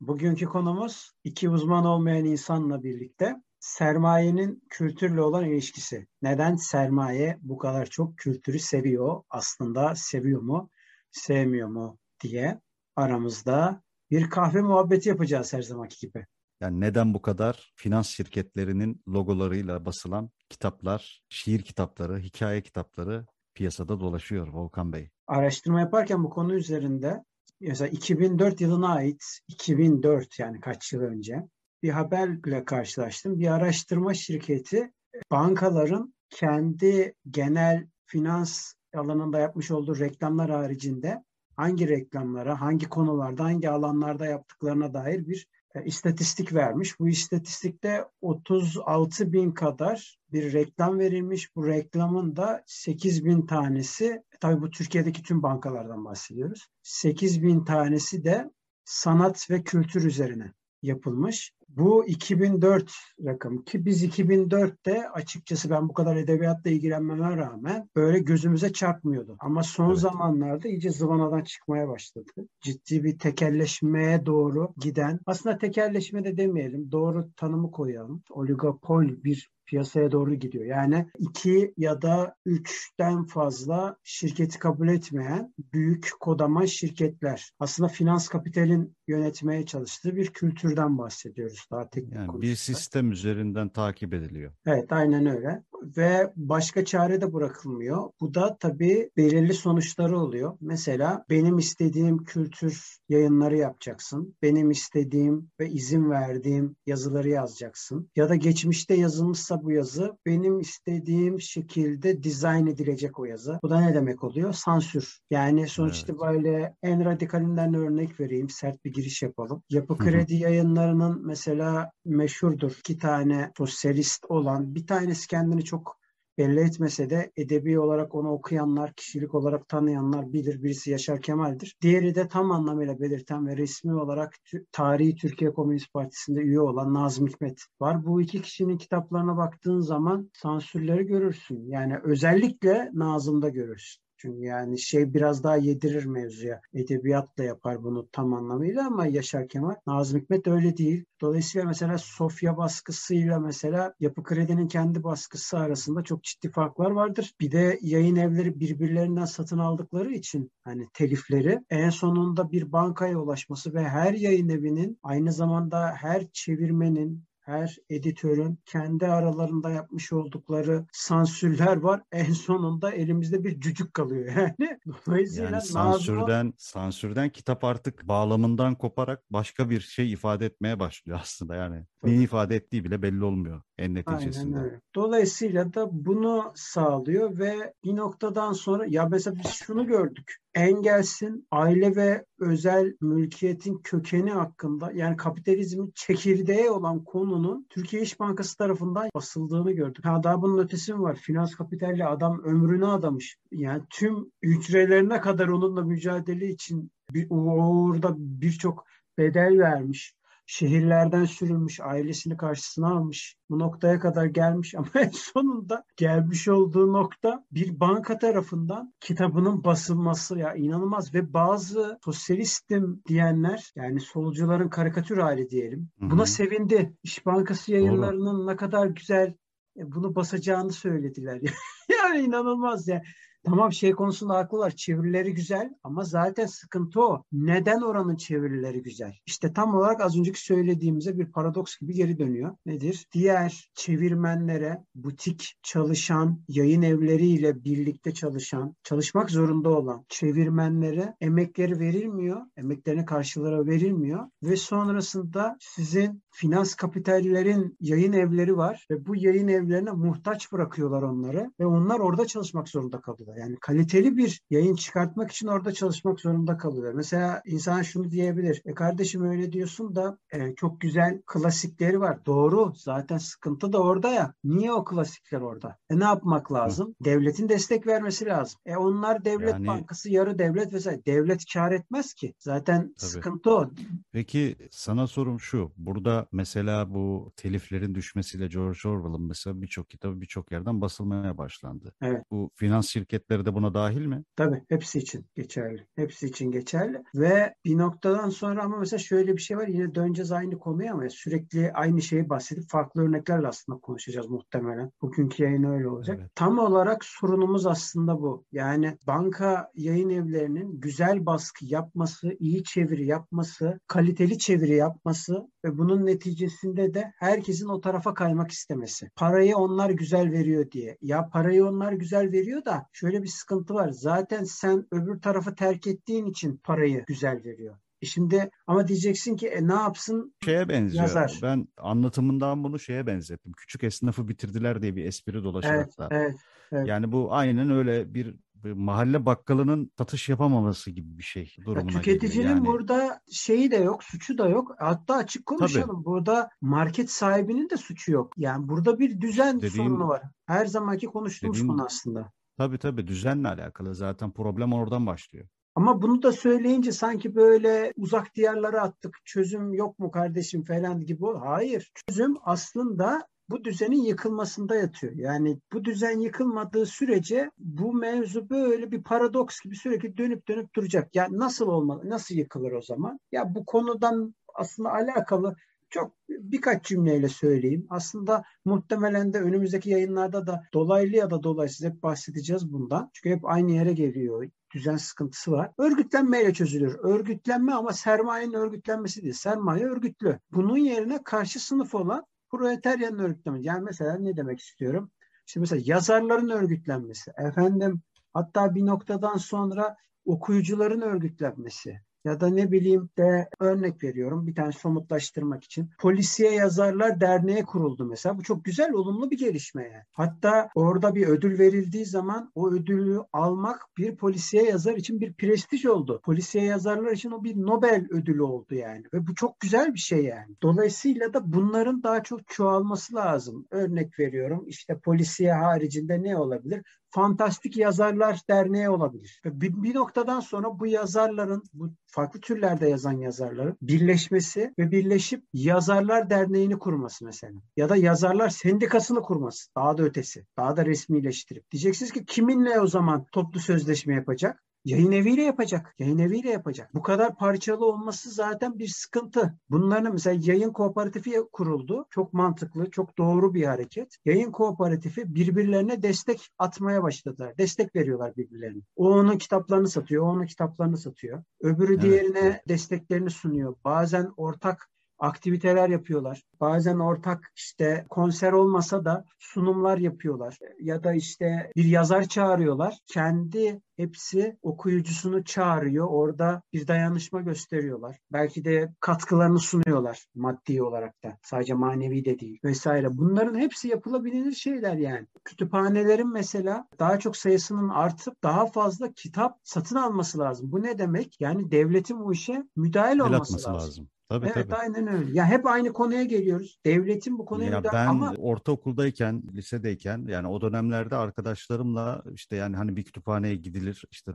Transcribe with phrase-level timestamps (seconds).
[0.00, 6.06] Bugünkü konumuz iki uzman olmayan insanla birlikte sermayenin kültürle olan ilişkisi.
[6.22, 9.22] Neden sermaye bu kadar çok kültürü seviyor?
[9.30, 10.70] Aslında seviyor mu,
[11.10, 12.60] sevmiyor mu diye
[12.96, 16.26] aramızda bir kahve muhabbeti yapacağız her zamanki gibi.
[16.60, 24.48] Yani neden bu kadar finans şirketlerinin logolarıyla basılan kitaplar, şiir kitapları, hikaye kitapları piyasada dolaşıyor
[24.48, 25.10] Volkan Bey?
[25.26, 27.24] Araştırma yaparken bu konu üzerinde
[27.60, 31.48] mesela 2004 yılına ait 2004 yani kaç yıl önce
[31.82, 33.40] bir haberle karşılaştım.
[33.40, 34.92] Bir araştırma şirketi
[35.30, 41.24] bankaların kendi genel finans alanında yapmış olduğu reklamlar haricinde
[41.56, 47.00] hangi reklamlara, hangi konularda, hangi alanlarda yaptıklarına dair bir e, istatistik vermiş.
[47.00, 51.56] Bu istatistikte 36 bin kadar bir reklam verilmiş.
[51.56, 56.66] Bu reklamın da 8 bin tanesi, tabii bu Türkiye'deki tüm bankalardan bahsediyoruz.
[56.82, 58.50] 8 bin tanesi de
[58.84, 61.52] sanat ve kültür üzerine yapılmış.
[61.68, 62.92] Bu 2004
[63.24, 69.36] rakam ki biz 2004'te açıkçası ben bu kadar edebiyatla ilgilenmeme rağmen böyle gözümüze çarpmıyordu.
[69.38, 69.98] Ama son evet.
[69.98, 72.30] zamanlarda iyice zıvanadan çıkmaya başladı.
[72.60, 78.22] Ciddi bir tekelleşmeye doğru giden aslında tekelleşme de demeyelim doğru tanımı koyalım.
[78.30, 80.64] Oligopol bir piyasaya doğru gidiyor.
[80.64, 87.50] Yani iki ya da üçten fazla şirketi kabul etmeyen büyük kodaman şirketler.
[87.58, 92.42] Aslında finans kapitalin yönetmeye çalıştığı bir kültürden bahsediyoruz daha teknik yani konuşursak.
[92.42, 94.52] Bir sistem üzerinden takip ediliyor.
[94.66, 95.62] Evet aynen öyle.
[95.96, 98.10] Ve başka çare de bırakılmıyor.
[98.20, 100.58] Bu da tabii belirli sonuçları oluyor.
[100.60, 104.36] Mesela benim istediğim kültür yayınları yapacaksın.
[104.42, 108.10] Benim istediğim ve izin verdiğim yazıları yazacaksın.
[108.16, 113.58] Ya da geçmişte yazılmışsa bu yazı benim istediğim şekilde dizayn edilecek o yazı.
[113.62, 114.52] Bu da ne demek oluyor?
[114.52, 115.20] Sansür.
[115.30, 116.02] Yani sonuç evet.
[116.02, 118.48] itibariyle en radikalinden örnek vereyim.
[118.48, 119.62] Sert bir giriş yapalım.
[119.70, 122.72] Yapı Kredi yayınlarının mesela meşhurdur.
[122.78, 125.96] iki tane sosyalist olan bir tanesi kendini çok
[126.38, 130.62] belli etmese de edebi olarak onu okuyanlar, kişilik olarak tanıyanlar bilir.
[130.62, 131.76] Birisi Yaşar Kemal'dir.
[131.82, 134.34] Diğeri de tam anlamıyla belirten ve resmi olarak
[134.72, 138.06] tarihi Türkiye Komünist Partisi'nde üye olan Nazım Hikmet var.
[138.06, 141.64] Bu iki kişinin kitaplarına baktığın zaman sansürleri görürsün.
[141.66, 144.05] Yani özellikle Nazım'da görürsün.
[144.26, 146.60] Çünkü yani şey biraz daha yedirir mevzuya.
[146.74, 149.74] Edebiyatla yapar bunu tam anlamıyla ama Yaşar Kemal.
[149.86, 151.04] Nazım Hikmet öyle değil.
[151.20, 157.34] Dolayısıyla mesela Sofya baskısıyla mesela Yapı Kredi'nin kendi baskısı arasında çok ciddi farklar vardır.
[157.40, 163.74] Bir de yayın evleri birbirlerinden satın aldıkları için hani telifleri en sonunda bir bankaya ulaşması
[163.74, 171.76] ve her yayın evinin aynı zamanda her çevirmenin her editörün kendi aralarında yapmış oldukları sansürler
[171.76, 172.02] var.
[172.12, 174.78] En sonunda elimizde bir cücük kalıyor yani.
[175.06, 181.54] Dolayısıyla yani sansürden, sansürden kitap artık bağlamından koparak başka bir şey ifade etmeye başlıyor aslında
[181.54, 181.86] yani.
[182.02, 182.18] Tabii.
[182.18, 184.56] Ne ifade ettiği bile belli olmuyor en neticesinde.
[184.56, 184.80] Aynen öyle.
[184.94, 190.36] Dolayısıyla da bunu sağlıyor ve bir noktadan sonra ya mesela biz şunu gördük.
[190.56, 198.56] Engels'in aile ve özel mülkiyetin kökeni hakkında yani kapitalizmin çekirdeği olan konunun Türkiye İş Bankası
[198.56, 200.04] tarafından basıldığını gördük.
[200.04, 201.16] Ha daha bunun ötesi mi var?
[201.16, 203.36] Finans kapitalle adam ömrünü adamış.
[203.52, 208.86] Yani tüm hücrelerine kadar onunla mücadele için bir, orada birçok
[209.18, 210.15] bedel vermiş
[210.46, 213.36] şehirlerden sürülmüş, ailesini karşısına almış.
[213.50, 220.38] Bu noktaya kadar gelmiş ama en sonunda gelmiş olduğu nokta bir banka tarafından kitabının basılması
[220.38, 225.88] ya inanılmaz ve bazı sosyalistim diyenler yani solcuların karikatür hali diyelim.
[226.00, 226.26] Buna Hı-hı.
[226.26, 226.96] sevindi.
[227.02, 228.46] İş Bankası yayınlarının Doğru.
[228.46, 229.34] ne kadar güzel
[229.76, 231.40] e, bunu basacağını söylediler.
[231.90, 233.02] yani inanılmaz ya.
[233.46, 234.70] Tamam şey konusunda haklılar.
[234.70, 237.24] Çevirileri güzel ama zaten sıkıntı o.
[237.32, 239.14] Neden oranın çevirileri güzel?
[239.26, 242.56] İşte tam olarak az önceki söylediğimize bir paradoks gibi geri dönüyor.
[242.66, 243.06] Nedir?
[243.12, 252.40] Diğer çevirmenlere butik çalışan, yayın evleriyle birlikte çalışan, çalışmak zorunda olan çevirmenlere emekleri verilmiyor.
[252.56, 259.90] Emeklerine karşılara verilmiyor ve sonrasında sizin finans kapitallerin yayın evleri var ve bu yayın evlerine
[259.90, 263.35] muhtaç bırakıyorlar onları ve onlar orada çalışmak zorunda kalıyorlar.
[263.36, 266.92] Yani kaliteli bir yayın çıkartmak için orada çalışmak zorunda kalıyorlar.
[266.92, 268.62] Mesela insan şunu diyebilir.
[268.64, 272.26] E kardeşim öyle diyorsun da e, çok güzel klasikleri var.
[272.26, 272.72] Doğru.
[272.76, 274.34] Zaten sıkıntı da orada ya.
[274.44, 275.76] Niye o klasikler orada?
[275.90, 276.88] E ne yapmak lazım?
[276.88, 277.04] Hı.
[277.04, 278.60] Devletin destek vermesi lazım.
[278.66, 279.66] E onlar devlet yani...
[279.66, 281.04] bankası, yarı devlet vesaire.
[281.06, 282.34] Devlet kar etmez ki.
[282.38, 283.10] Zaten Tabii.
[283.10, 283.70] sıkıntı o.
[284.12, 285.72] Peki sana sorum şu.
[285.76, 291.92] Burada mesela bu teliflerin düşmesiyle George Orwell'ın mesela birçok kitabı birçok yerden basılmaya başlandı.
[292.02, 292.22] Evet.
[292.30, 292.88] Bu finans
[293.26, 294.24] şirketleri de buna dahil mi?
[294.36, 295.86] Tabii hepsi için geçerli.
[295.96, 300.32] Hepsi için geçerli ve bir noktadan sonra ama mesela şöyle bir şey var yine döneceğiz
[300.32, 304.90] aynı konuya ama sürekli aynı şeyi bahsedip farklı örneklerle aslında konuşacağız muhtemelen.
[305.02, 306.16] Bugünkü yayın öyle olacak.
[306.20, 306.30] Evet.
[306.34, 308.44] Tam olarak sorunumuz aslında bu.
[308.52, 316.06] Yani banka yayın evlerinin güzel baskı yapması, iyi çeviri yapması, kaliteli çeviri yapması ve bunun
[316.06, 319.10] neticesinde de herkesin o tarafa kaymak istemesi.
[319.16, 320.96] Parayı onlar güzel veriyor diye.
[321.00, 323.88] Ya parayı onlar güzel veriyor da şöyle bir sıkıntı var.
[323.90, 327.76] Zaten sen öbür tarafı terk ettiğin için parayı güzel veriyor.
[328.02, 330.34] E şimdi ama diyeceksin ki e, ne yapsın?
[330.44, 331.02] Şeye benziyor.
[331.02, 331.38] Yazar.
[331.42, 333.52] Ben anlatımından bunu şeye benzettim.
[333.52, 336.16] Küçük esnafı bitirdiler diye bir espri dolaşıyor evet, hatta.
[336.16, 336.36] Evet,
[336.72, 336.88] evet.
[336.88, 338.34] Yani bu aynen öyle bir
[338.64, 342.66] mahalle bakkalının satış yapamaması gibi bir şey durumuna ya Tüketicinin yani.
[342.66, 344.74] burada şeyi de yok, suçu da yok.
[344.78, 345.96] Hatta açık konuşalım.
[345.96, 346.04] Tabii.
[346.04, 348.32] Burada market sahibinin de suçu yok.
[348.36, 350.22] Yani burada bir düzen dediğin, sorunu var.
[350.46, 352.32] Her zamanki konuştuğumuz konu aslında.
[352.58, 355.48] Tabii tabii düzenle alakalı zaten problem oradan başlıyor.
[355.74, 359.16] Ama bunu da söyleyince sanki böyle uzak diyarlara attık.
[359.24, 361.24] Çözüm yok mu kardeşim falan gibi.
[361.44, 361.92] Hayır.
[362.08, 365.12] Çözüm aslında bu düzenin yıkılmasında yatıyor.
[365.16, 371.16] Yani bu düzen yıkılmadığı sürece bu mevzu böyle bir paradoks gibi sürekli dönüp dönüp duracak.
[371.16, 372.10] Yani nasıl olmalı?
[372.10, 373.18] Nasıl yıkılır o zaman?
[373.32, 375.56] Ya bu konudan aslında alakalı
[375.90, 377.86] çok birkaç cümleyle söyleyeyim.
[377.90, 383.10] Aslında muhtemelen de önümüzdeki yayınlarda da dolaylı ya da dolaysız hep bahsedeceğiz bundan.
[383.12, 384.48] Çünkü hep aynı yere geliyor.
[384.74, 385.70] Düzen sıkıntısı var.
[385.78, 386.96] Örgütlenmeyle çözülür.
[386.98, 389.34] Örgütlenme ama sermayenin örgütlenmesi değil.
[389.34, 390.38] Sermaye örgütlü.
[390.52, 393.66] Bunun yerine karşı sınıf olan proletaryanın örgütlenmesi.
[393.66, 395.10] Yani mesela ne demek istiyorum?
[395.46, 397.32] İşte mesela yazarların örgütlenmesi.
[397.38, 398.02] Efendim
[398.34, 404.72] hatta bir noktadan sonra okuyucuların örgütlenmesi ya da ne bileyim de örnek veriyorum bir tane
[404.72, 405.90] somutlaştırmak için.
[405.98, 408.38] Polisiye Yazarlar Derneği kuruldu mesela.
[408.38, 410.04] Bu çok güzel, olumlu bir gelişme yani.
[410.12, 415.86] Hatta orada bir ödül verildiği zaman o ödülü almak bir polisiye yazar için bir prestij
[415.86, 416.20] oldu.
[416.24, 419.04] Polisiye yazarlar için o bir Nobel ödülü oldu yani.
[419.14, 420.56] Ve bu çok güzel bir şey yani.
[420.62, 423.66] Dolayısıyla da bunların daha çok çoğalması lazım.
[423.70, 426.82] Örnek veriyorum işte polisiye haricinde ne olabilir?
[427.10, 429.40] Fantastik Yazarlar Derneği olabilir.
[429.44, 436.30] Bir, bir noktadan sonra bu yazarların, bu farklı türlerde yazan yazarların birleşmesi ve birleşip Yazarlar
[436.30, 437.60] Derneği'ni kurması mesela.
[437.76, 439.74] Ya da Yazarlar Sendikası'nı kurması.
[439.76, 440.46] Daha da ötesi.
[440.56, 441.70] Daha da resmileştirip.
[441.70, 444.62] Diyeceksiniz ki kiminle o zaman toplu sözleşme yapacak?
[444.86, 445.94] Yayın eviyle yapacak.
[445.98, 446.94] Yayın eviyle yapacak.
[446.94, 449.54] Bu kadar parçalı olması zaten bir sıkıntı.
[449.70, 452.06] Bunların mesela yayın kooperatifi kuruldu.
[452.10, 454.16] Çok mantıklı, çok doğru bir hareket.
[454.24, 457.58] Yayın kooperatifi birbirlerine destek atmaya başladılar.
[457.58, 458.82] Destek veriyorlar birbirlerine.
[458.96, 461.42] O onun kitaplarını satıyor, o onun kitaplarını satıyor.
[461.60, 462.02] Öbürü evet.
[462.02, 463.76] diğerine desteklerini sunuyor.
[463.84, 466.42] Bazen ortak aktiviteler yapıyorlar.
[466.60, 470.58] Bazen ortak işte konser olmasa da sunumlar yapıyorlar.
[470.80, 472.98] Ya da işte bir yazar çağırıyorlar.
[473.06, 476.06] Kendi hepsi okuyucusunu çağırıyor.
[476.10, 478.16] Orada bir dayanışma gösteriyorlar.
[478.32, 481.38] Belki de katkılarını sunuyorlar maddi olarak da.
[481.42, 483.18] Sadece manevi de değil vesaire.
[483.18, 485.26] Bunların hepsi yapılabilir şeyler yani.
[485.44, 490.72] Kütüphanelerin mesela daha çok sayısının artıp daha fazla kitap satın alması lazım.
[490.72, 491.40] Bu ne demek?
[491.40, 493.74] Yani devletin bu işe müdahil olması lazım.
[493.74, 494.08] lazım.
[494.28, 494.74] Tabii, evet tabii.
[494.74, 495.30] aynen öyle.
[495.32, 496.78] Ya hep aynı konuya geliyoruz.
[496.86, 502.96] Devletin bu konuya ya ben ama ortaokuldayken, lisedeyken yani o dönemlerde arkadaşlarımla işte yani hani
[502.96, 504.32] bir kütüphaneye gidilir, işte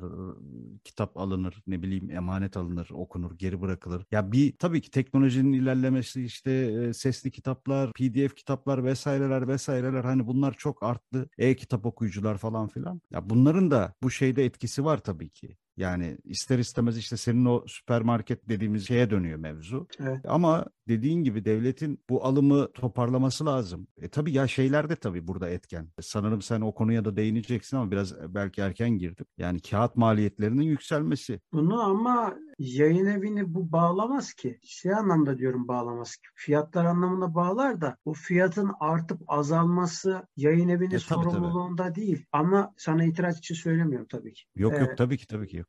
[0.84, 4.06] kitap alınır, ne bileyim emanet alınır, okunur, geri bırakılır.
[4.12, 10.54] Ya bir tabii ki teknolojinin ilerlemesi işte sesli kitaplar, PDF kitaplar vesaireler vesaireler hani bunlar
[10.54, 11.30] çok arttı.
[11.38, 13.02] E-kitap okuyucular falan filan.
[13.12, 15.58] Ya bunların da bu şeyde etkisi var tabii ki.
[15.82, 19.88] Yani ister istemez işte senin o süpermarket dediğimiz şeye dönüyor mevzu.
[20.00, 20.20] Evet.
[20.28, 23.88] Ama dediğin gibi devletin bu alımı toparlaması lazım.
[23.98, 25.90] E tabii ya şeyler de tabii burada etken.
[26.02, 29.26] Sanırım sen o konuya da değineceksin ama biraz belki erken girdim.
[29.38, 31.42] Yani kağıt maliyetlerinin yükselmesi.
[31.54, 34.60] Bunu ama yayın evini bu bağlamaz ki.
[34.64, 36.28] Şey anlamda diyorum bağlamaz ki.
[36.36, 41.96] Fiyatlar anlamında bağlar da bu fiyatın artıp azalması yayın evinin e, sorumluluğunda tabii.
[41.96, 42.26] değil.
[42.32, 44.44] Ama sana itiraz için söylemiyorum tabii ki.
[44.56, 45.68] Yok yok ee, tabii ki tabii ki yok.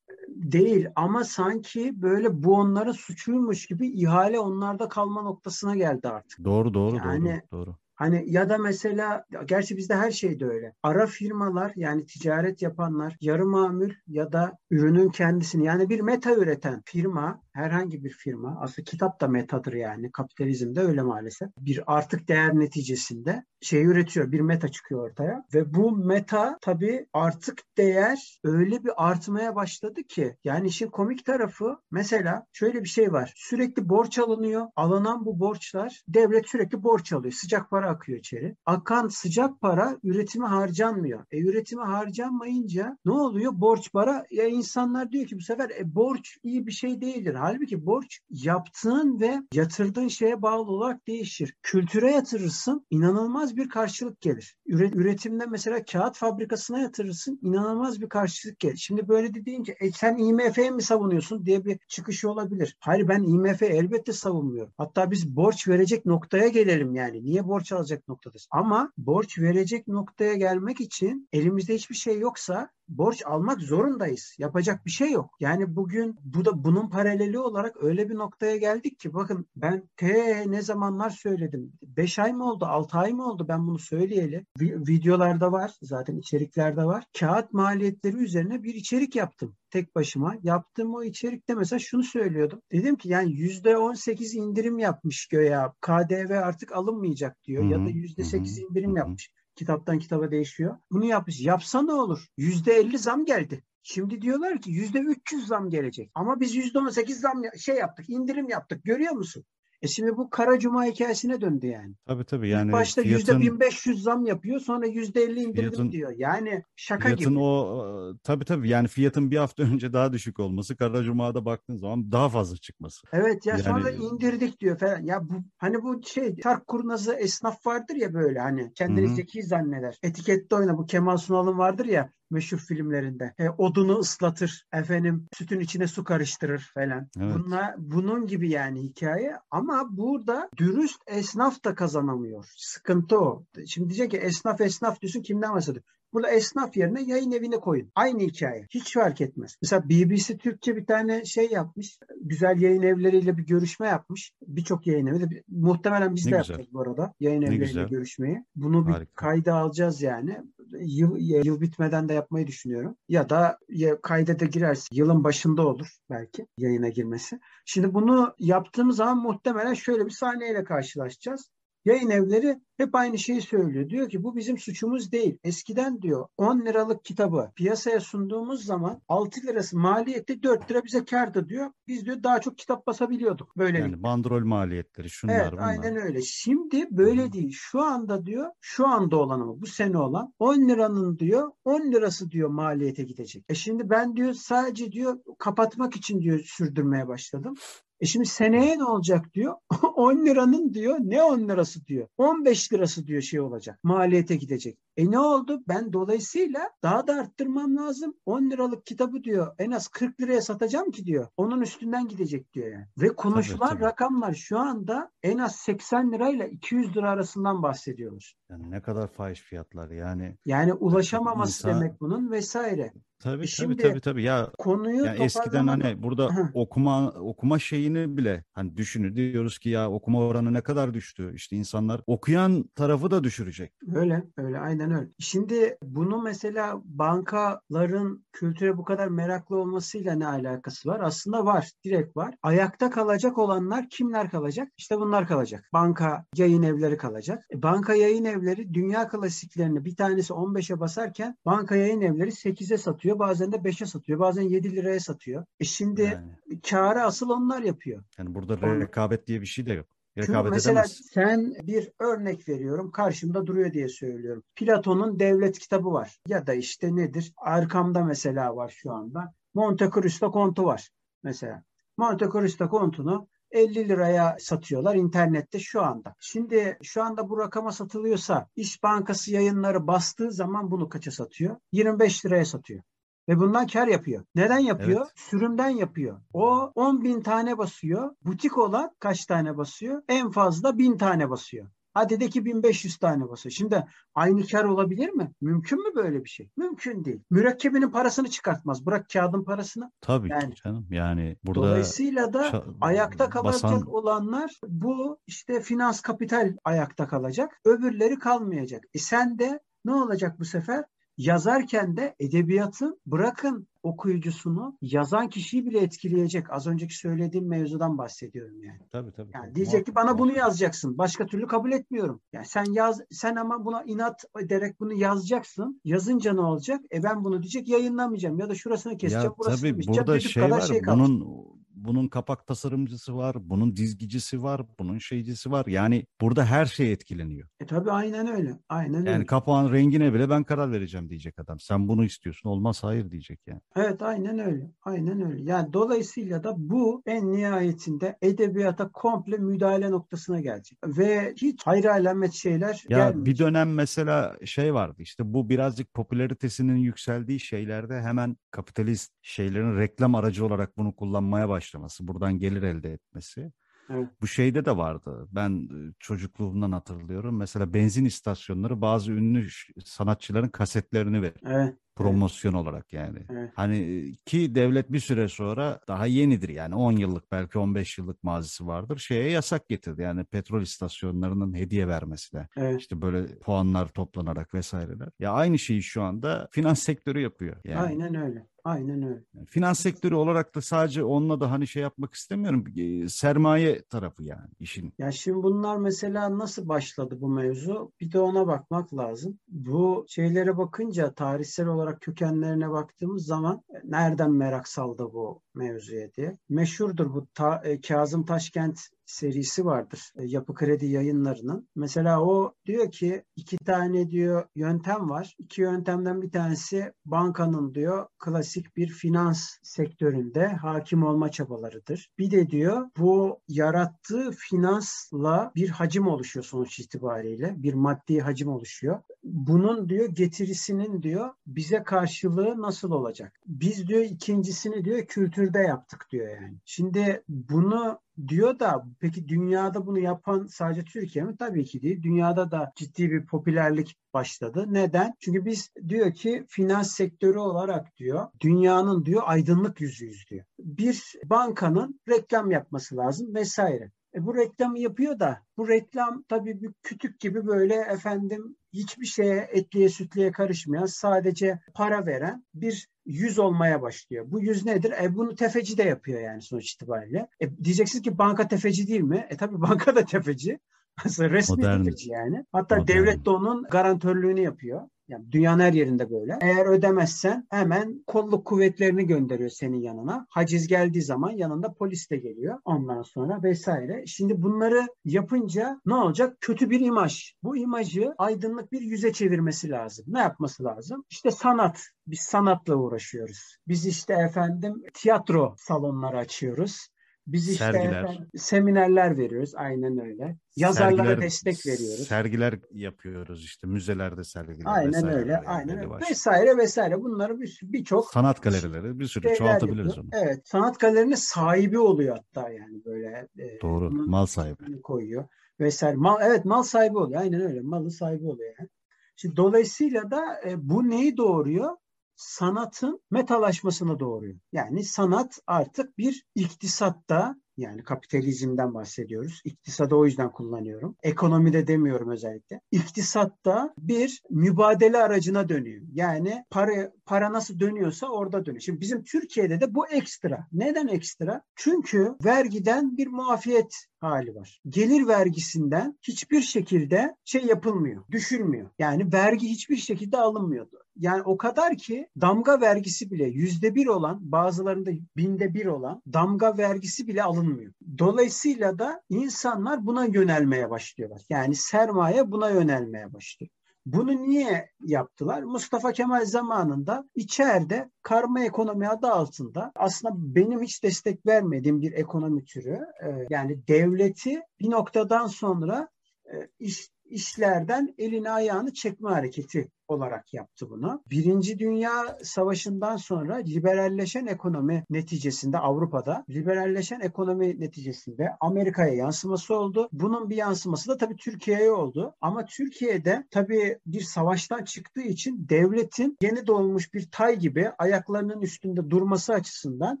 [0.38, 6.44] Değil ama sanki böyle bu onların suçuymuş gibi ihale onlarda kalma noktasına geldi artık.
[6.44, 7.60] Doğru doğru yani, doğru.
[7.60, 7.76] doğru.
[7.94, 10.74] Hani ya da mesela gerçi bizde her şey de öyle.
[10.82, 16.82] Ara firmalar yani ticaret yapanlar yarı mamül ya da ürünün kendisini yani bir meta üreten
[16.84, 21.48] firma herhangi bir firma aslında kitap da metadır yani kapitalizmde öyle maalesef.
[21.58, 25.44] Bir artık değer neticesinde şey üretiyor bir meta çıkıyor ortaya.
[25.54, 31.78] Ve bu meta tabii artık değer öyle bir artmaya başladı ki yani işin komik tarafı
[31.90, 33.32] mesela şöyle bir şey var.
[33.36, 38.56] Sürekli borç alınıyor alınan bu borçlar devlet sürekli borç alıyor sıcak para akıyor içeri.
[38.66, 41.24] Akan sıcak para üretime harcanmıyor.
[41.30, 43.52] E üretime harcanmayınca ne oluyor?
[43.54, 47.86] Borç para ya insanlar diyor ki bu sefer e, borç iyi bir şey değildir Halbuki
[47.86, 51.54] borç yaptığın ve yatırdığın şeye bağlı olarak değişir.
[51.62, 54.56] Kültüre yatırırsın, inanılmaz bir karşılık gelir.
[54.66, 58.76] Üretimde mesela kağıt fabrikasına yatırırsın, inanılmaz bir karşılık gelir.
[58.76, 62.76] Şimdi böyle de deyince e, sen IMF'yi mi savunuyorsun diye bir çıkışı olabilir.
[62.80, 64.72] Hayır ben IMF elbette savunmuyorum.
[64.76, 67.24] Hatta biz borç verecek noktaya gelelim yani.
[67.24, 68.48] Niye borç alacak noktadayız?
[68.50, 74.34] Ama borç verecek noktaya gelmek için elimizde hiçbir şey yoksa borç almak zorundayız.
[74.38, 75.30] Yapacak bir şey yok.
[75.40, 80.06] Yani bugün bu da bunun paraleli olarak öyle bir noktaya geldik ki bakın ben T
[80.46, 81.72] ne zamanlar söyledim.
[81.82, 84.46] 5 ay mı oldu 6 ay mı oldu ben bunu söyleyeli.
[84.60, 87.04] Videolarda var zaten içeriklerde var.
[87.18, 90.36] Kağıt maliyetleri üzerine bir içerik yaptım tek başıma.
[90.42, 92.62] Yaptığım o içerikte mesela şunu söylüyordum.
[92.72, 95.74] Dedim ki yani %18 indirim yapmış göya.
[95.80, 97.64] KDV artık alınmayacak diyor.
[97.64, 97.72] Hı-hı.
[97.72, 98.98] Ya da %8 indirim Hı-hı.
[98.98, 99.30] yapmış.
[99.58, 100.78] Kitaptan kitaba değişiyor.
[100.90, 101.40] Bunu yapmış.
[101.40, 102.26] Yapsa ne olur?
[102.38, 103.64] %50 zam geldi.
[103.82, 106.10] Şimdi diyorlar ki yüzde 300 zam gelecek.
[106.14, 108.84] Ama biz yüzde 18 zam şey yaptık, indirim yaptık.
[108.84, 109.44] Görüyor musun?
[109.82, 111.94] E şimdi bu Kara Cuma hikayesine döndü yani.
[112.06, 112.66] Tabii tabii yani.
[112.66, 113.40] İlk başta yüzde fiyatın...
[113.40, 116.12] 1500 zam yapıyor sonra yüzde 50 indirdim fiyatın, diyor.
[116.16, 117.38] Yani şaka fiyatın gibi.
[117.38, 122.12] o tabii tabii yani fiyatın bir hafta önce daha düşük olması Kara Cuma'da baktığın zaman
[122.12, 123.06] daha fazla çıkması.
[123.12, 123.62] Evet ya yani...
[123.62, 125.02] sonra indirdik diyor falan.
[125.02, 129.14] Ya bu hani bu şey tark kurnazı esnaf vardır ya böyle hani kendini Hı-hı.
[129.14, 129.98] zeki zanneder.
[130.02, 133.34] Etikette oyna bu Kemal Sunal'ın vardır ya meşhur filmlerinde.
[133.38, 137.08] E, odunu ıslatır, efendim sütün içine su karıştırır falan.
[137.20, 137.34] Evet.
[137.34, 142.44] Bunlar bunun gibi yani hikaye ama burada dürüst esnaf da kazanamıyor.
[142.56, 143.44] Sıkıntı o.
[143.66, 145.84] Şimdi diyecek ki esnaf esnaf diyorsun kimden bahsediyor?
[146.12, 147.90] Burada esnaf yerine yayın evine koyun.
[147.94, 148.66] Aynı hikaye.
[148.70, 149.56] Hiç fark etmez.
[149.62, 151.98] Mesela BBC Türkçe bir tane şey yapmış.
[152.20, 154.32] Güzel yayın evleriyle bir görüşme yapmış.
[154.46, 156.52] Birçok yayın evi de muhtemelen biz ne de güzel.
[156.52, 157.14] yapacağız bu arada.
[157.20, 157.88] Yayın ne evleriyle güzel.
[157.88, 158.44] görüşmeyi.
[158.56, 159.00] Bunu Harika.
[159.00, 160.38] bir kayda alacağız yani.
[160.80, 162.96] Yıl, yıl bitmeden de yapmayı düşünüyorum.
[163.08, 164.96] Ya da ya kayda da girersin.
[164.96, 167.40] Yılın başında olur belki yayına girmesi.
[167.64, 171.50] Şimdi bunu yaptığımız zaman muhtemelen şöyle bir sahneyle karşılaşacağız.
[171.84, 173.88] Yayın evleri hep aynı şeyi söylüyor.
[173.88, 175.38] Diyor ki bu bizim suçumuz değil.
[175.44, 181.48] Eskiden diyor 10 liralık kitabı piyasaya sunduğumuz zaman 6 lirası maliyeti 4 lira bize kardı
[181.48, 181.70] diyor.
[181.88, 183.56] Biz diyor daha çok kitap basabiliyorduk.
[183.56, 185.68] Böyle yani bandrol maliyetleri şunlar evet, bunlar.
[185.68, 186.22] Aynen öyle.
[186.22, 187.32] Şimdi böyle hmm.
[187.32, 187.52] değil.
[187.52, 192.30] Şu anda diyor şu anda olan ama bu sene olan 10 liranın diyor 10 lirası
[192.30, 193.44] diyor maliyete gidecek.
[193.48, 197.54] E şimdi ben diyor sadece diyor kapatmak için diyor sürdürmeye başladım.
[198.00, 199.54] E şimdi seneye ne olacak diyor.
[199.96, 202.08] 10 liranın diyor ne 10 lirası diyor.
[202.18, 203.78] 15 lirası diyor şey olacak.
[203.82, 204.78] Maliyete gidecek.
[204.96, 205.62] E ne oldu?
[205.68, 208.14] Ben dolayısıyla daha da arttırmam lazım.
[208.26, 211.28] 10 liralık kitabı diyor en az 40 liraya satacağım ki diyor.
[211.36, 212.86] Onun üstünden gidecek diyor yani.
[212.98, 213.84] Ve konuşulan tabii, tabii.
[213.84, 218.34] rakamlar şu anda en az 80 lirayla 200 lira arasından bahsediyoruz.
[218.50, 220.36] Yani ne kadar fahiş fiyatlar yani.
[220.46, 221.80] Yani ulaşamaması insan...
[221.80, 222.92] demek bunun vesaire.
[223.18, 228.16] Tabii e Şimdi, tabii tabii tabii ya konuyu yani eskiden hani burada okuma okuma şeyini
[228.16, 233.10] bile hani düşünür diyoruz ki ya okuma oranı ne kadar düştü işte insanlar okuyan tarafı
[233.10, 233.72] da düşürecek.
[233.94, 235.08] Öyle öyle aynen öyle.
[235.18, 241.00] Şimdi bunu mesela bankaların kültüre bu kadar meraklı olmasıyla ne alakası var?
[241.00, 242.34] Aslında var direkt var.
[242.42, 244.68] Ayakta kalacak olanlar kimler kalacak?
[244.76, 245.64] İşte bunlar kalacak.
[245.72, 247.44] Banka yayın evleri kalacak.
[247.54, 253.07] E, banka yayın evleri dünya klasiklerini bir tanesi 15'e basarken banka yayın evleri 8'e satıyor
[253.08, 255.44] satıyor, bazen de 5'e satıyor, bazen 7 liraya satıyor.
[255.60, 256.60] E şimdi yani.
[256.70, 258.04] karı asıl onlar yapıyor.
[258.18, 259.86] Yani burada rekabet diye bir şey de yok.
[260.18, 261.00] Rekabet mesela edemez.
[261.12, 264.42] sen bir örnek veriyorum karşımda duruyor diye söylüyorum.
[264.56, 269.34] Platon'un devlet kitabı var ya da işte nedir arkamda mesela var şu anda.
[269.54, 270.88] Monte Cristo kontu var
[271.22, 271.62] mesela.
[271.96, 276.14] Monte Cristo kontunu 50 liraya satıyorlar internette şu anda.
[276.20, 281.56] Şimdi şu anda bu rakama satılıyorsa İş Bankası yayınları bastığı zaman bunu kaça satıyor?
[281.72, 282.82] 25 liraya satıyor.
[283.28, 284.24] Ve bundan kar yapıyor.
[284.34, 285.00] Neden yapıyor?
[285.00, 285.12] Evet.
[285.16, 286.20] Sürümden yapıyor.
[286.32, 288.14] O 10 bin tane basıyor.
[288.24, 290.02] Butik olan kaç tane basıyor?
[290.08, 291.68] En fazla 1000 tane basıyor.
[291.94, 293.52] Hadi de ki 1500 tane basıyor.
[293.52, 295.32] Şimdi aynı kar olabilir mi?
[295.40, 296.50] Mümkün mü böyle bir şey?
[296.56, 297.20] Mümkün değil.
[297.30, 298.86] Mürekkebinin parasını çıkartmaz.
[298.86, 299.90] Bırak kağıdın parasını.
[300.00, 300.86] Tabii yani, canım.
[300.90, 303.86] Yani burada Dolayısıyla da ayakta kalacak basan...
[303.86, 307.60] olanlar bu işte finans kapital ayakta kalacak.
[307.64, 308.84] Öbürleri kalmayacak.
[308.94, 310.84] E sen de ne olacak bu sefer?
[311.18, 316.52] Yazarken de edebiyatın bırakın okuyucusunu yazan kişiyi bile etkileyecek.
[316.52, 318.80] Az önceki söylediğim mevzudan bahsediyorum yani.
[318.92, 319.30] Tabii tabii.
[319.34, 320.98] Yani diyecek ki bana bunu yazacaksın.
[320.98, 322.20] Başka türlü kabul etmiyorum.
[322.32, 325.80] Yani sen yaz sen ama buna inat ederek bunu yazacaksın.
[325.84, 326.80] Yazınca ne olacak?
[326.92, 329.86] E ben bunu diyecek yayınlamayacağım ya da şurasını keseceğim, ya, burasını tabii.
[329.86, 330.60] Burada şey var.
[330.60, 335.66] Şey bunun bunun kapak tasarımcısı var, bunun dizgicisi var, bunun şeycisi var.
[335.66, 337.48] Yani burada her şey etkileniyor.
[337.60, 338.58] E tabii aynen öyle.
[338.68, 339.10] Aynen yani öyle.
[339.10, 341.60] Yani kapağın rengine bile ben karar vereceğim diyecek adam.
[341.60, 342.48] Sen bunu istiyorsun.
[342.48, 343.60] Olmaz hayır diyecek yani.
[343.76, 344.70] Evet aynen öyle.
[344.82, 345.42] Aynen öyle.
[345.42, 350.78] Yani dolayısıyla da bu en nihayetinde edebiyata komple müdahale noktasına gelecek.
[350.86, 353.26] Ve hiç hayra alamet şeyler ya gelmeyecek.
[353.26, 360.14] Bir dönem mesela şey vardı işte bu birazcık popülaritesinin yükseldiği şeylerde hemen kapitalist şeylerin reklam
[360.14, 363.52] aracı olarak bunu kullanmaya başladı başlaması, buradan gelir elde etmesi.
[363.90, 364.08] Evet.
[364.20, 365.28] Bu şeyde de vardı.
[365.32, 367.36] Ben çocukluğumdan hatırlıyorum.
[367.36, 369.48] Mesela benzin istasyonları bazı ünlü
[369.84, 371.40] sanatçıların kasetlerini verir.
[371.46, 371.74] Evet.
[371.98, 372.62] Promosyon evet.
[372.62, 373.18] olarak yani.
[373.30, 373.50] Evet.
[373.54, 378.66] Hani ki devlet bir süre sonra daha yenidir yani 10 yıllık belki 15 yıllık mazisi
[378.66, 378.98] vardır.
[378.98, 382.48] Şeye yasak getirdi yani petrol istasyonlarının hediye vermesine.
[382.56, 382.80] Evet.
[382.80, 385.08] İşte böyle puanlar toplanarak vesaireler.
[385.18, 387.56] Ya aynı şeyi şu anda finans sektörü yapıyor.
[387.64, 387.80] Yani.
[387.80, 388.46] Aynen öyle.
[388.68, 389.24] Aynen öyle.
[389.46, 392.64] finans sektörü olarak da sadece onunla da hani şey yapmak istemiyorum.
[393.08, 394.92] Sermaye tarafı yani işin.
[394.98, 397.92] Ya şimdi bunlar mesela nasıl başladı bu mevzu?
[398.00, 399.38] Bir de ona bakmak lazım.
[399.48, 406.38] Bu şeylere bakınca tarihsel olarak kökenlerine baktığımız zaman nereden merak saldı bu mevzuya diye.
[406.48, 411.68] Meşhurdur bu ta, e, Kazım Taşkent serisi vardır e, Yapı Kredi yayınlarının.
[411.76, 415.36] Mesela o diyor ki iki tane diyor yöntem var.
[415.38, 422.10] İki yöntemden bir tanesi bankanın diyor klasik bir finans sektöründe hakim olma çabalarıdır.
[422.18, 427.54] Bir de diyor bu yarattığı finansla bir hacim oluşuyor sonuç itibariyle.
[427.56, 429.02] Bir maddi hacim oluşuyor.
[429.24, 433.40] Bunun diyor getirisinin diyor bize karşılığı nasıl olacak?
[433.46, 436.58] Biz diyor ikincisini diyor kültürde yaptık diyor yani.
[436.64, 441.36] Şimdi bunu diyor da peki dünyada bunu yapan sadece Türkiye mi?
[441.36, 442.02] Tabii ki değil.
[442.02, 444.64] Dünyada da ciddi bir popülerlik başladı.
[444.68, 445.14] Neden?
[445.20, 450.44] Çünkü biz diyor ki finans sektörü olarak diyor dünyanın diyor aydınlık yüzüyüz diyor.
[450.58, 453.90] Bir bankanın reklam yapması lazım vesaire.
[454.14, 459.48] E bu reklamı yapıyor da bu reklam tabii bir kütük gibi böyle efendim hiçbir şeye
[459.52, 464.24] etliye sütlüye karışmayan sadece para veren bir yüz olmaya başlıyor.
[464.28, 464.92] Bu yüz nedir?
[465.02, 467.28] E bunu tefeci de yapıyor yani sonuç itibariyle.
[467.40, 469.26] E diyeceksiniz ki banka tefeci değil mi?
[469.30, 470.58] E tabii banka da tefeci.
[471.18, 471.84] Resmi Modern.
[471.84, 472.44] tefeci yani.
[472.52, 472.96] Hatta Modern.
[472.96, 474.80] devlet de onun garantörlüğünü yapıyor.
[475.08, 476.38] Yani dünyanın her yerinde böyle.
[476.40, 480.26] Eğer ödemezsen hemen kolluk kuvvetlerini gönderiyor senin yanına.
[480.30, 482.58] Haciz geldiği zaman yanında polis de geliyor.
[482.64, 484.06] Ondan sonra vesaire.
[484.06, 486.36] Şimdi bunları yapınca ne olacak?
[486.40, 487.32] Kötü bir imaj.
[487.42, 490.04] Bu imajı aydınlık bir yüze çevirmesi lazım.
[490.08, 491.04] Ne yapması lazım?
[491.10, 491.80] İşte sanat.
[492.06, 493.56] Biz sanatla uğraşıyoruz.
[493.68, 496.88] Biz işte efendim tiyatro salonları açıyoruz.
[497.32, 498.02] Biz işte sergiler.
[498.02, 500.38] Efendim, seminerler veriyoruz aynen öyle.
[500.56, 502.08] Yazarlara sergiler, destek veriyoruz.
[502.08, 504.62] Sergiler yapıyoruz işte müzelerde sergiler.
[504.66, 505.36] Aynen öyle.
[505.36, 505.90] Aynen öyle.
[506.10, 510.08] Vesaire vesaire bunları birçok bir sanat galerileri bir sürü çoğaltabiliriz onu.
[510.12, 510.40] Evet.
[510.44, 513.28] Sanat galerilerinin sahibi oluyor hatta yani böyle.
[513.38, 513.90] E, Doğru.
[513.90, 514.82] Mal sahibi.
[514.82, 515.24] Koyuyor
[515.60, 515.96] vesaire.
[515.96, 517.20] Mal evet mal sahibi oluyor.
[517.20, 517.60] Aynen öyle.
[517.60, 518.68] Malın sahibi oluyor yani.
[519.16, 521.76] Şimdi dolayısıyla da e, bu neyi doğuruyor?
[522.18, 524.38] Sanatın metalaşmasını doğuruyor.
[524.52, 529.40] Yani sanat artık bir iktisatta yani kapitalizmden bahsediyoruz.
[529.44, 530.96] İktisada o yüzden kullanıyorum.
[531.02, 532.60] Ekonomide demiyorum özellikle.
[532.70, 535.82] İktisatta bir mübadele aracına dönüyor.
[535.92, 538.60] Yani para para nasıl dönüyorsa orada dönüyor.
[538.60, 540.46] Şimdi bizim Türkiye'de de bu ekstra.
[540.52, 541.42] Neden ekstra?
[541.56, 544.60] Çünkü vergiden bir muafiyet hali var.
[544.68, 548.70] Gelir vergisinden hiçbir şekilde şey yapılmıyor, düşürmüyor.
[548.78, 550.78] Yani vergi hiçbir şekilde alınmıyordu.
[550.96, 556.58] Yani o kadar ki damga vergisi bile yüzde bir olan bazılarında binde bir olan damga
[556.58, 557.72] vergisi bile alınmıyor.
[557.98, 561.22] Dolayısıyla da insanlar buna yönelmeye başlıyorlar.
[561.30, 563.50] Yani sermaye buna yönelmeye başlıyor.
[563.86, 565.42] Bunu niye yaptılar?
[565.42, 572.44] Mustafa Kemal zamanında içeride karma ekonomi adı altında aslında benim hiç destek vermediğim bir ekonomi
[572.44, 575.88] türü e, yani devleti bir noktadan sonra
[576.32, 581.02] e, iş, işlerden elini ayağını çekme hareketi olarak yaptı bunu.
[581.10, 589.88] Birinci Dünya Savaşı'ndan sonra liberalleşen ekonomi neticesinde Avrupa'da liberalleşen ekonomi neticesinde Amerika'ya yansıması oldu.
[589.92, 592.14] Bunun bir yansıması da tabii Türkiye'ye oldu.
[592.20, 598.90] Ama Türkiye'de tabii bir savaştan çıktığı için devletin yeni doğmuş bir tay gibi ayaklarının üstünde
[598.90, 600.00] durması açısından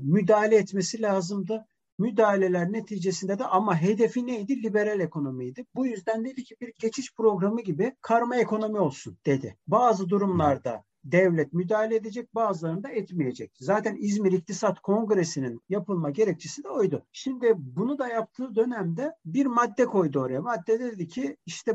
[0.00, 1.66] müdahale etmesi lazımdı
[1.98, 4.62] müdahaleler neticesinde de ama hedefi neydi?
[4.62, 5.66] Liberal ekonomiydi.
[5.74, 9.56] Bu yüzden dedi ki bir geçiş programı gibi karma ekonomi olsun dedi.
[9.66, 13.52] Bazı durumlarda devlet müdahale edecek bazılarında etmeyecek.
[13.60, 17.06] Zaten İzmir İktisat Kongresi'nin yapılma gerekçesi de oydu.
[17.12, 20.40] Şimdi bunu da yaptığı dönemde bir madde koydu oraya.
[20.40, 21.72] Madde dedi ki işte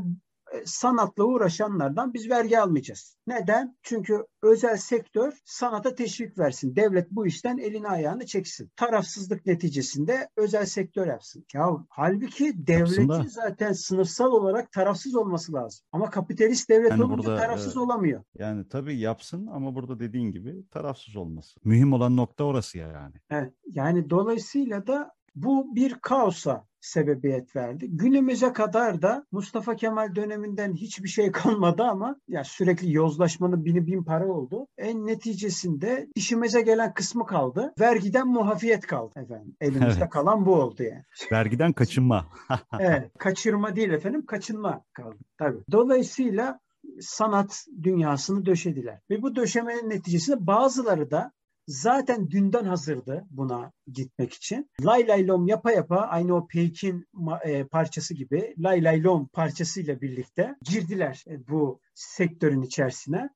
[0.66, 3.18] sanatla uğraşanlardan biz vergi almayacağız.
[3.28, 3.78] Neden?
[3.84, 6.76] Çünkü özel sektör sanata teşvik versin.
[6.76, 8.72] Devlet bu işten elini ayağını çeksin.
[8.76, 11.46] Tarafsızlık neticesinde özel sektör yapsın.
[11.54, 15.86] Ya halbuki devletin Aslında, zaten sınıfsal olarak tarafsız olması lazım.
[15.92, 18.24] Ama kapitalist devlet yani olunca burada, tarafsız e, olamıyor.
[18.38, 21.60] Yani tabii yapsın ama burada dediğin gibi tarafsız olması.
[21.64, 23.16] Mühim olan nokta orası ya yani.
[23.30, 23.54] Evet.
[23.66, 27.88] Yani dolayısıyla da bu bir kaosa sebebiyet verdi.
[27.90, 34.04] Günümüze kadar da Mustafa Kemal döneminden hiçbir şey kalmadı ama ya sürekli yozlaşmanın bini bin
[34.04, 34.68] para oldu.
[34.78, 37.74] En neticesinde işimize gelen kısmı kaldı.
[37.80, 39.56] Vergiden muhafiyet kaldı efendim.
[39.62, 40.10] Elimizde evet.
[40.10, 41.04] kalan bu oldu yani.
[41.32, 42.28] Vergiden kaçınma.
[42.80, 45.18] evet, kaçırma değil efendim, kaçınma kaldı.
[45.38, 45.60] Tabii.
[45.72, 46.60] Dolayısıyla
[47.00, 49.00] sanat dünyasını döşediler.
[49.10, 51.32] Ve bu döşemenin neticesinde bazıları da
[51.70, 54.70] zaten dünden hazırdı buna gitmek için.
[54.82, 57.06] Lay lay lom yapa yapa aynı o Pekin
[57.44, 63.30] e, parçası gibi lay lay lom parçasıyla birlikte girdiler bu sektörün içerisine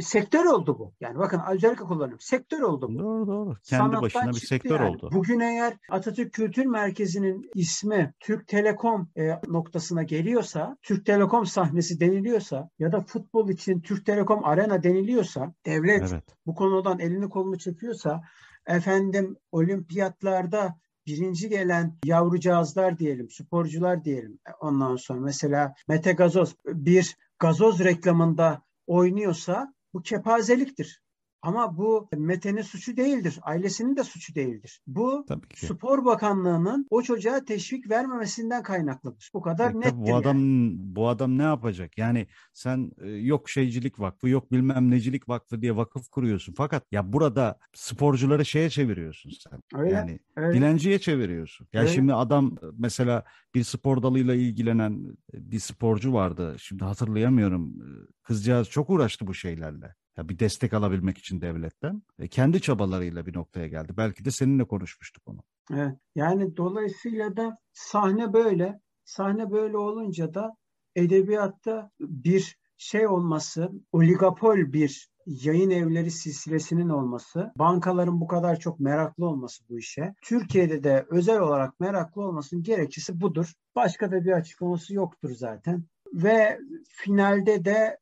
[0.00, 0.92] sektör oldu bu.
[1.00, 2.20] Yani bakın özellikle kullanıyorum.
[2.20, 2.98] Sektör oldu bu.
[2.98, 3.54] Doğru doğru.
[3.64, 4.90] Kendi Sanattan başına bir sektör yani.
[4.90, 5.10] oldu.
[5.12, 12.70] Bugün eğer Atatürk Kültür Merkezi'nin ismi Türk Telekom e, noktasına geliyorsa, Türk Telekom sahnesi deniliyorsa
[12.78, 16.24] ya da futbol için Türk Telekom Arena deniliyorsa, devlet evet.
[16.46, 18.22] bu konudan elini kolunu çekiyorsa,
[18.66, 24.38] efendim olimpiyatlarda birinci gelen yavrucağızlar diyelim, sporcular diyelim.
[24.60, 31.02] Ondan sonra mesela Mete Gazoz bir gazoz reklamında oynuyorsa bu kepazeliktir.
[31.48, 33.38] Ama bu Mete'nin suçu değildir.
[33.42, 34.80] Ailesinin de suçu değildir.
[34.86, 39.30] Bu Spor Bakanlığı'nın o çocuğa teşvik vermemesinden kaynaklıdır.
[39.34, 39.96] Bu kadar e, nettir.
[39.96, 40.76] Bu adam yani.
[40.78, 41.98] bu adam ne yapacak?
[41.98, 46.54] Yani sen e, yok şeycilik vakfı, yok bilmem necilik vakfı diye vakıf kuruyorsun.
[46.56, 49.80] Fakat ya burada sporcuları şeye çeviriyorsun sen.
[49.80, 50.58] Öyle, yani öyle.
[50.58, 51.68] dilenciye çeviriyorsun.
[51.72, 51.92] Ya öyle.
[51.92, 56.56] şimdi adam mesela bir spor dalıyla ilgilenen bir sporcu vardı.
[56.58, 57.74] Şimdi hatırlayamıyorum.
[58.22, 63.36] Kızcağız çok uğraştı bu şeylerle ya bir destek alabilmek için devletten e, kendi çabalarıyla bir
[63.36, 63.92] noktaya geldi.
[63.96, 65.40] Belki de seninle konuşmuştuk onu.
[65.74, 65.96] Evet.
[66.14, 68.80] Yani dolayısıyla da sahne böyle.
[69.04, 70.56] Sahne böyle olunca da
[70.96, 79.26] edebiyatta bir şey olması, oligopol bir yayın evleri silsilesinin olması, bankaların bu kadar çok meraklı
[79.26, 83.52] olması bu işe, Türkiye'de de özel olarak meraklı olmasının gerekçesi budur.
[83.76, 85.84] Başka da bir açıklaması yoktur zaten.
[86.12, 87.98] Ve finalde de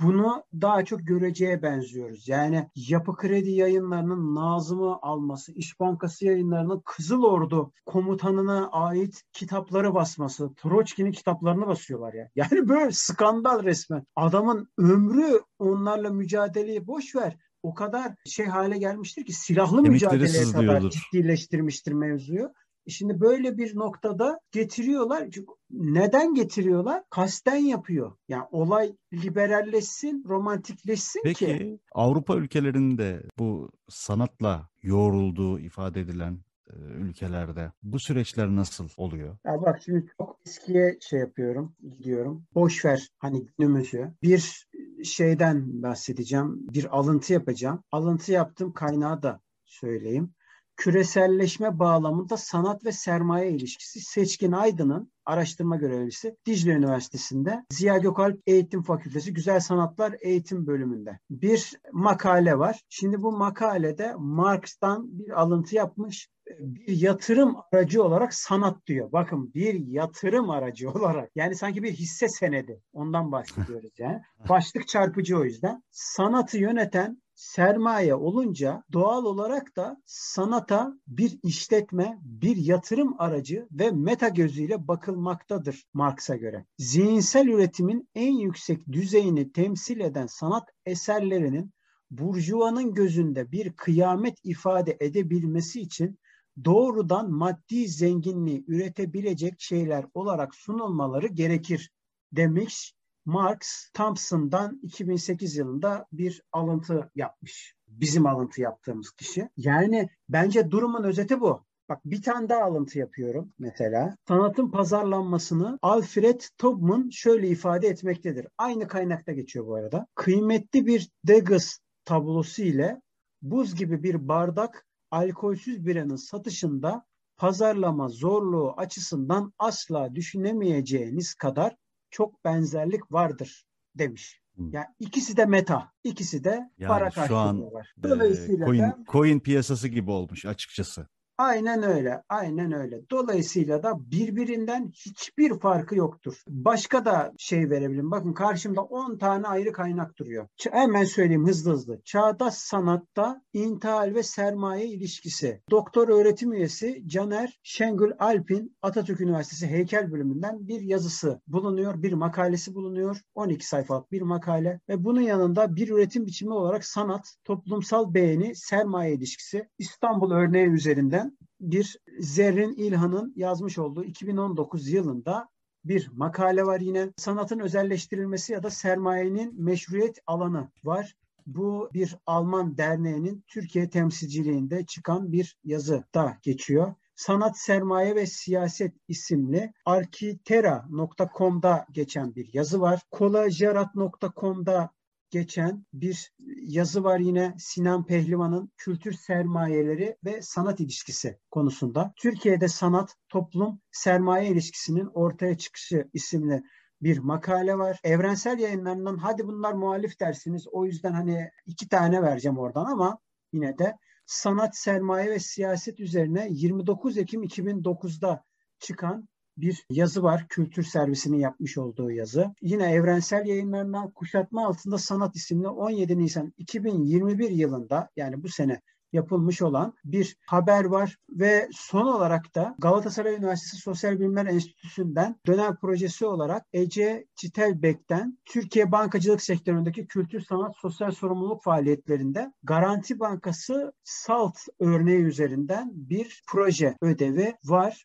[0.00, 2.28] bunu daha çok göreceğe benziyoruz.
[2.28, 10.54] Yani Yapı Kredi yayınlarının Nazım'ı alması, İş Bankası yayınlarının Kızıl Ordu komutanına ait kitapları basması,
[10.54, 12.30] Troçki'nin kitaplarını basıyorlar ya.
[12.34, 14.04] Yani böyle skandal resmen.
[14.16, 20.90] Adamın ömrü onlarla mücadeleyi boş ver o kadar şey hale gelmiştir ki silahlı mücadeleye kadar
[20.90, 22.52] ciddileştirmiştir mevzuyu.
[22.90, 25.30] Şimdi böyle bir noktada getiriyorlar.
[25.30, 27.02] Çünkü neden getiriyorlar?
[27.10, 28.12] Kasten yapıyor.
[28.28, 31.46] Yani olay liberalleşsin, romantikleşsin Peki, ki.
[31.46, 36.38] Peki Avrupa ülkelerinde bu sanatla yoğrulduğu ifade edilen
[36.70, 39.36] e, ülkelerde bu süreçler nasıl oluyor?
[39.44, 42.46] Ya bak şimdi çok eskiye şey yapıyorum, gidiyorum.
[42.54, 44.14] Boş ver hani günümüzü.
[44.22, 44.68] Bir
[45.04, 47.82] şeyden bahsedeceğim, bir alıntı yapacağım.
[47.92, 50.34] Alıntı yaptığım kaynağı da söyleyeyim
[50.80, 58.82] küreselleşme bağlamında sanat ve sermaye ilişkisi Seçkin Aydın'ın araştırma görevlisi Dicle Üniversitesi'nde Ziya Gökalp Eğitim
[58.82, 62.80] Fakültesi Güzel Sanatlar Eğitim Bölümünde bir makale var.
[62.88, 66.28] Şimdi bu makalede Marx'tan bir alıntı yapmış.
[66.58, 69.12] Bir yatırım aracı olarak sanat diyor.
[69.12, 71.30] Bakın bir yatırım aracı olarak.
[71.34, 72.80] Yani sanki bir hisse senedi.
[72.92, 74.20] Ondan bahsediyoruz yani.
[74.48, 75.82] Başlık çarpıcı o yüzden.
[75.90, 84.28] Sanatı yöneten sermaye olunca doğal olarak da sanata bir işletme, bir yatırım aracı ve meta
[84.28, 86.66] gözüyle bakılmaktadır Marx'a göre.
[86.78, 91.72] Zihinsel üretimin en yüksek düzeyini temsil eden sanat eserlerinin
[92.10, 96.18] burjuvanın gözünde bir kıyamet ifade edebilmesi için
[96.64, 101.90] doğrudan maddi zenginliği üretebilecek şeyler olarak sunulmaları gerekir
[102.32, 107.74] demiş Marx Thompson'dan 2008 yılında bir alıntı yapmış.
[107.88, 109.48] Bizim alıntı yaptığımız kişi.
[109.56, 111.64] Yani bence durumun özeti bu.
[111.88, 114.16] Bak bir tane daha alıntı yapıyorum mesela.
[114.28, 118.46] Sanatın pazarlanmasını Alfred Tubman şöyle ifade etmektedir.
[118.58, 120.06] Aynı kaynakta geçiyor bu arada.
[120.14, 123.00] Kıymetli bir Degas tablosu ile
[123.42, 131.76] buz gibi bir bardak alkolsüz biranın satışında pazarlama zorluğu açısından asla düşünemeyeceğiniz kadar
[132.10, 134.40] çok benzerlik vardır demiş.
[134.72, 137.94] Yani ikisi de meta, ikisi de yani para karşılığı var.
[138.02, 141.08] Dolayısıyla e, coin, coin piyasası gibi olmuş açıkçası.
[141.40, 143.10] Aynen öyle, aynen öyle.
[143.10, 146.42] Dolayısıyla da birbirinden hiçbir farkı yoktur.
[146.48, 148.10] Başka da şey verebilirim.
[148.10, 150.48] Bakın karşımda 10 tane ayrı kaynak duruyor.
[150.58, 152.00] Ç- hemen söyleyeyim hızlı hızlı.
[152.04, 155.60] Çağdaş sanatta intihal ve sermaye ilişkisi.
[155.70, 162.02] Doktor öğretim üyesi Caner Şengül Alp'in Atatürk Üniversitesi Heykel Bölümünden bir yazısı bulunuyor.
[162.02, 163.20] Bir makalesi bulunuyor.
[163.34, 169.14] 12 sayfalık bir makale ve bunun yanında bir üretim biçimi olarak sanat, toplumsal beğeni, sermaye
[169.14, 171.29] ilişkisi İstanbul örneği üzerinden
[171.60, 175.48] bir Zerrin İlhan'ın yazmış olduğu 2019 yılında
[175.84, 177.12] bir makale var yine.
[177.16, 181.16] Sanatın özelleştirilmesi ya da sermayenin meşruiyet alanı var.
[181.46, 186.94] Bu bir Alman derneğinin Türkiye temsilciliğinde çıkan bir yazı da geçiyor.
[187.16, 193.00] Sanat, Sermaye ve Siyaset isimli arkitera.com'da geçen bir yazı var.
[193.10, 194.90] kolajerat.com'da
[195.30, 202.12] geçen bir yazı var yine Sinan Pehlivan'ın kültür sermayeleri ve sanat ilişkisi konusunda.
[202.16, 206.62] Türkiye'de sanat, toplum, sermaye ilişkisinin ortaya çıkışı isimli
[207.02, 208.00] bir makale var.
[208.04, 210.66] Evrensel yayınlarından hadi bunlar muhalif dersiniz.
[210.72, 213.18] O yüzden hani iki tane vereceğim oradan ama
[213.52, 218.44] yine de sanat, sermaye ve siyaset üzerine 29 Ekim 2009'da
[218.78, 219.28] çıkan
[219.60, 220.46] bir yazı var.
[220.48, 222.54] Kültür servisinin yapmış olduğu yazı.
[222.62, 228.80] Yine evrensel yayınlarından Kuşatma Altında Sanat isimli 17 Nisan 2021 yılında yani bu sene
[229.12, 235.76] yapılmış olan bir haber var ve son olarak da Galatasaray Üniversitesi Sosyal Bilimler Enstitüsü'nden dönem
[235.76, 244.56] projesi olarak Ece Çitelbek'ten Türkiye bankacılık sektöründeki kültür, sanat, sosyal sorumluluk faaliyetlerinde Garanti Bankası SALT
[244.80, 248.04] örneği üzerinden bir proje ödevi var.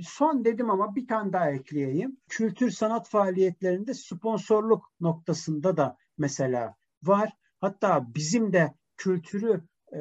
[0.00, 2.16] Son dedim ama bir tane daha ekleyeyim.
[2.28, 7.32] Kültür sanat faaliyetlerinde sponsorluk noktasında da mesela var.
[7.60, 10.00] Hatta bizim de kültürü e,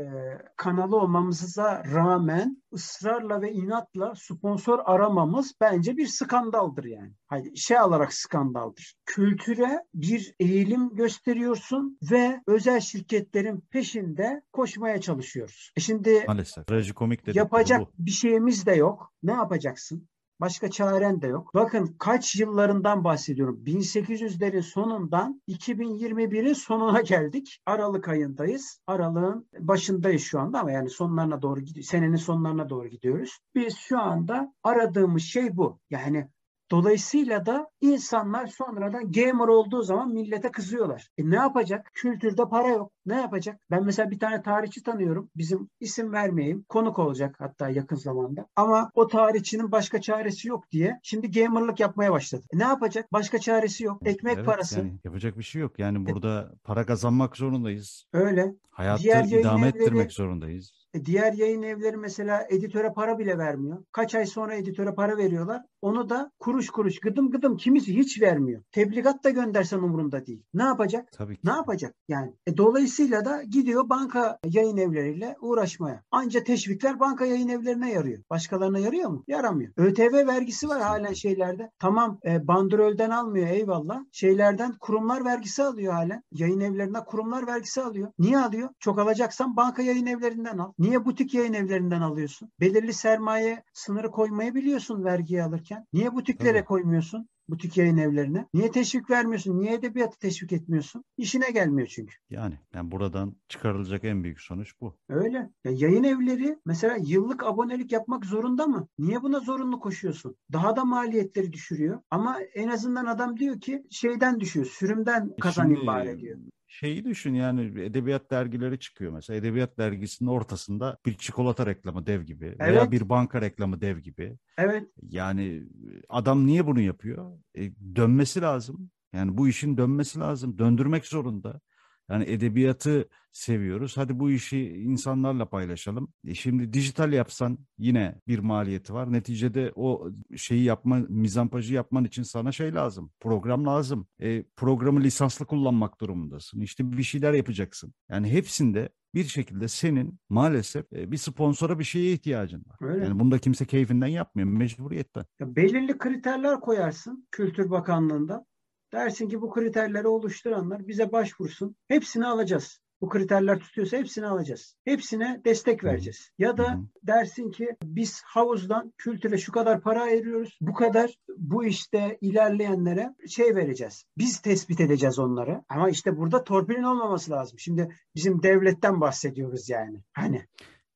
[0.58, 7.14] kanalı olmamıza rağmen ısrarla ve inatla sponsor aramamız bence bir skandaldır yani.
[7.28, 8.96] Hani şey olarak skandaldır.
[9.06, 15.72] Kültüre bir eğilim gösteriyorsun ve özel şirketlerin peşinde koşmaya çalışıyoruz.
[15.78, 16.68] E şimdi Maalesef.
[16.68, 17.92] Trajikomik yapacak bu.
[17.98, 19.14] bir şeyimiz de yok.
[19.24, 20.08] Ne yapacaksın?
[20.42, 21.52] Başka çaren de yok.
[21.56, 23.64] Bakın kaç yıllarından bahsediyorum.
[23.66, 27.60] 1800'lerin sonundan 2021'in sonuna geldik.
[27.66, 28.80] Aralık ayındayız.
[28.88, 31.90] Aralığın başındayız şu anda ama yani sonlarına doğru gidiyoruz.
[31.90, 33.40] Senenin sonlarına doğru gidiyoruz.
[33.56, 35.80] Biz şu anda aradığımız şey bu.
[35.90, 36.30] Yani
[36.74, 41.10] Dolayısıyla da insanlar sonradan gamer olduğu zaman millete kızıyorlar.
[41.18, 41.92] E ne yapacak?
[41.94, 42.92] Kültürde para yok.
[43.06, 43.60] Ne yapacak?
[43.72, 45.30] Ben mesela bir tane tarihçi tanıyorum.
[45.36, 46.66] Bizim isim vermeyeyim.
[46.70, 48.48] Konuk olacak hatta yakın zamanda.
[48.56, 52.44] Ama o tarihçinin başka çaresi yok diye şimdi gamerlık yapmaya başladı.
[52.54, 53.14] E ne yapacak?
[53.14, 54.02] Başka çaresi yok.
[54.06, 54.80] Ekmek evet, parası.
[54.80, 55.80] Yani yapacak bir şey yok.
[55.80, 58.06] Yani e burada e, para kazanmak zorundayız.
[58.14, 58.56] Öyle.
[58.70, 60.83] Hayatı Diğer idame ettirmek zorundayız.
[60.94, 63.84] E diğer yayın evleri mesela editöre para bile vermiyor.
[63.92, 65.62] Kaç ay sonra editöre para veriyorlar.
[65.82, 68.62] Onu da kuruş kuruş gıdım gıdım kimisi hiç vermiyor.
[68.72, 70.44] Tebligat da göndersen umurunda değil.
[70.54, 71.12] Ne yapacak?
[71.12, 71.42] Tabii ki.
[71.44, 71.96] Ne yapacak?
[72.08, 76.04] Yani e, dolayısıyla da gidiyor banka yayın evleriyle uğraşmaya.
[76.12, 78.24] Anca teşvikler banka yayın evlerine yarıyor.
[78.30, 79.24] Başkalarına yarıyor mu?
[79.28, 79.74] Yaramıyor.
[79.78, 81.70] ÖTV vergisi var halen şeylerde.
[81.80, 84.00] Tamam e, bandrolden almıyor eyvallah.
[84.12, 86.24] Şeylerden kurumlar vergisi alıyor halen.
[86.32, 88.12] Yayın evlerine kurumlar vergisi alıyor.
[88.20, 88.70] Niye alıyor?
[88.80, 90.72] Çok alacaksan banka yayın evlerinden al.
[90.84, 92.50] Niye butik yayın evlerinden alıyorsun?
[92.60, 95.86] Belirli sermaye sınırı koymayı biliyorsun vergiyi alırken.
[95.94, 96.66] Niye butiklere Tabii.
[96.66, 97.30] koymuyorsun?
[97.50, 98.48] butik yayın evlerine?
[98.54, 99.60] Niye teşvik vermiyorsun?
[99.60, 101.04] Niye edebiyatı teşvik etmiyorsun?
[101.18, 102.16] İşine gelmiyor çünkü.
[102.30, 104.98] Yani, yani buradan çıkarılacak en büyük sonuç bu.
[105.10, 105.38] Öyle.
[105.64, 108.88] Ya yayın evleri mesela yıllık abonelik yapmak zorunda mı?
[109.00, 110.36] Niye buna zorunlu koşuyorsun?
[110.52, 112.00] Daha da maliyetleri düşürüyor.
[112.12, 114.66] Ama en azından adam diyor ki şeyden düşüyor.
[114.66, 116.40] Sürümden kazanayım Şimdi, bari diyor.
[116.74, 119.38] Şeyi düşün yani edebiyat dergileri çıkıyor mesela.
[119.38, 122.92] Edebiyat dergisinin ortasında bir çikolata reklamı dev gibi veya Evet.
[122.92, 124.38] bir banka reklamı dev gibi.
[124.58, 124.84] Evet.
[125.02, 125.64] Yani
[126.10, 127.38] adam niye bunu yapıyor?
[127.58, 128.90] E, dönmesi lazım.
[129.14, 130.58] Yani bu işin dönmesi lazım.
[130.58, 131.62] Döndürmek zorunda.
[132.10, 133.98] Yani edebiyatı seviyoruz.
[133.98, 136.14] Hadi bu işi insanlarla paylaşalım.
[136.28, 139.14] E şimdi dijital yapsan yine bir maliyeti var.
[139.14, 143.12] Neticede o şeyi yapma, mizampajı yapman için sana şey lazım.
[143.20, 144.08] Program lazım.
[144.22, 146.62] E, programı lisanslı kullanmak durumundasın.
[146.62, 147.94] İşte bir şeyler yapacaksın.
[148.10, 152.78] Yani hepsinde bir şekilde senin maalesef e, bir sponsora bir şeye ihtiyacın var.
[152.82, 153.04] Öyle.
[153.04, 154.50] Yani bunu da kimse keyfinden yapmıyor.
[154.50, 155.26] Mecburiyetten.
[155.40, 158.46] Ya belirli kriterler koyarsın Kültür Bakanlığı'nda.
[158.94, 161.76] Dersin ki bu kriterleri oluşturanlar bize başvursun.
[161.88, 162.80] Hepsini alacağız.
[163.02, 164.76] Bu kriterler tutuyorsa hepsini alacağız.
[164.86, 166.30] Hepsine destek vereceğiz.
[166.38, 170.58] Ya da dersin ki biz havuzdan kültüre şu kadar para ayırıyoruz.
[170.62, 174.06] Bu kadar bu işte ilerleyenlere şey vereceğiz.
[174.18, 175.64] Biz tespit edeceğiz onları.
[175.70, 177.60] Ama işte burada torpilin olmaması lazım.
[177.60, 180.04] Şimdi bizim devletten bahsediyoruz yani.
[180.14, 180.46] Hani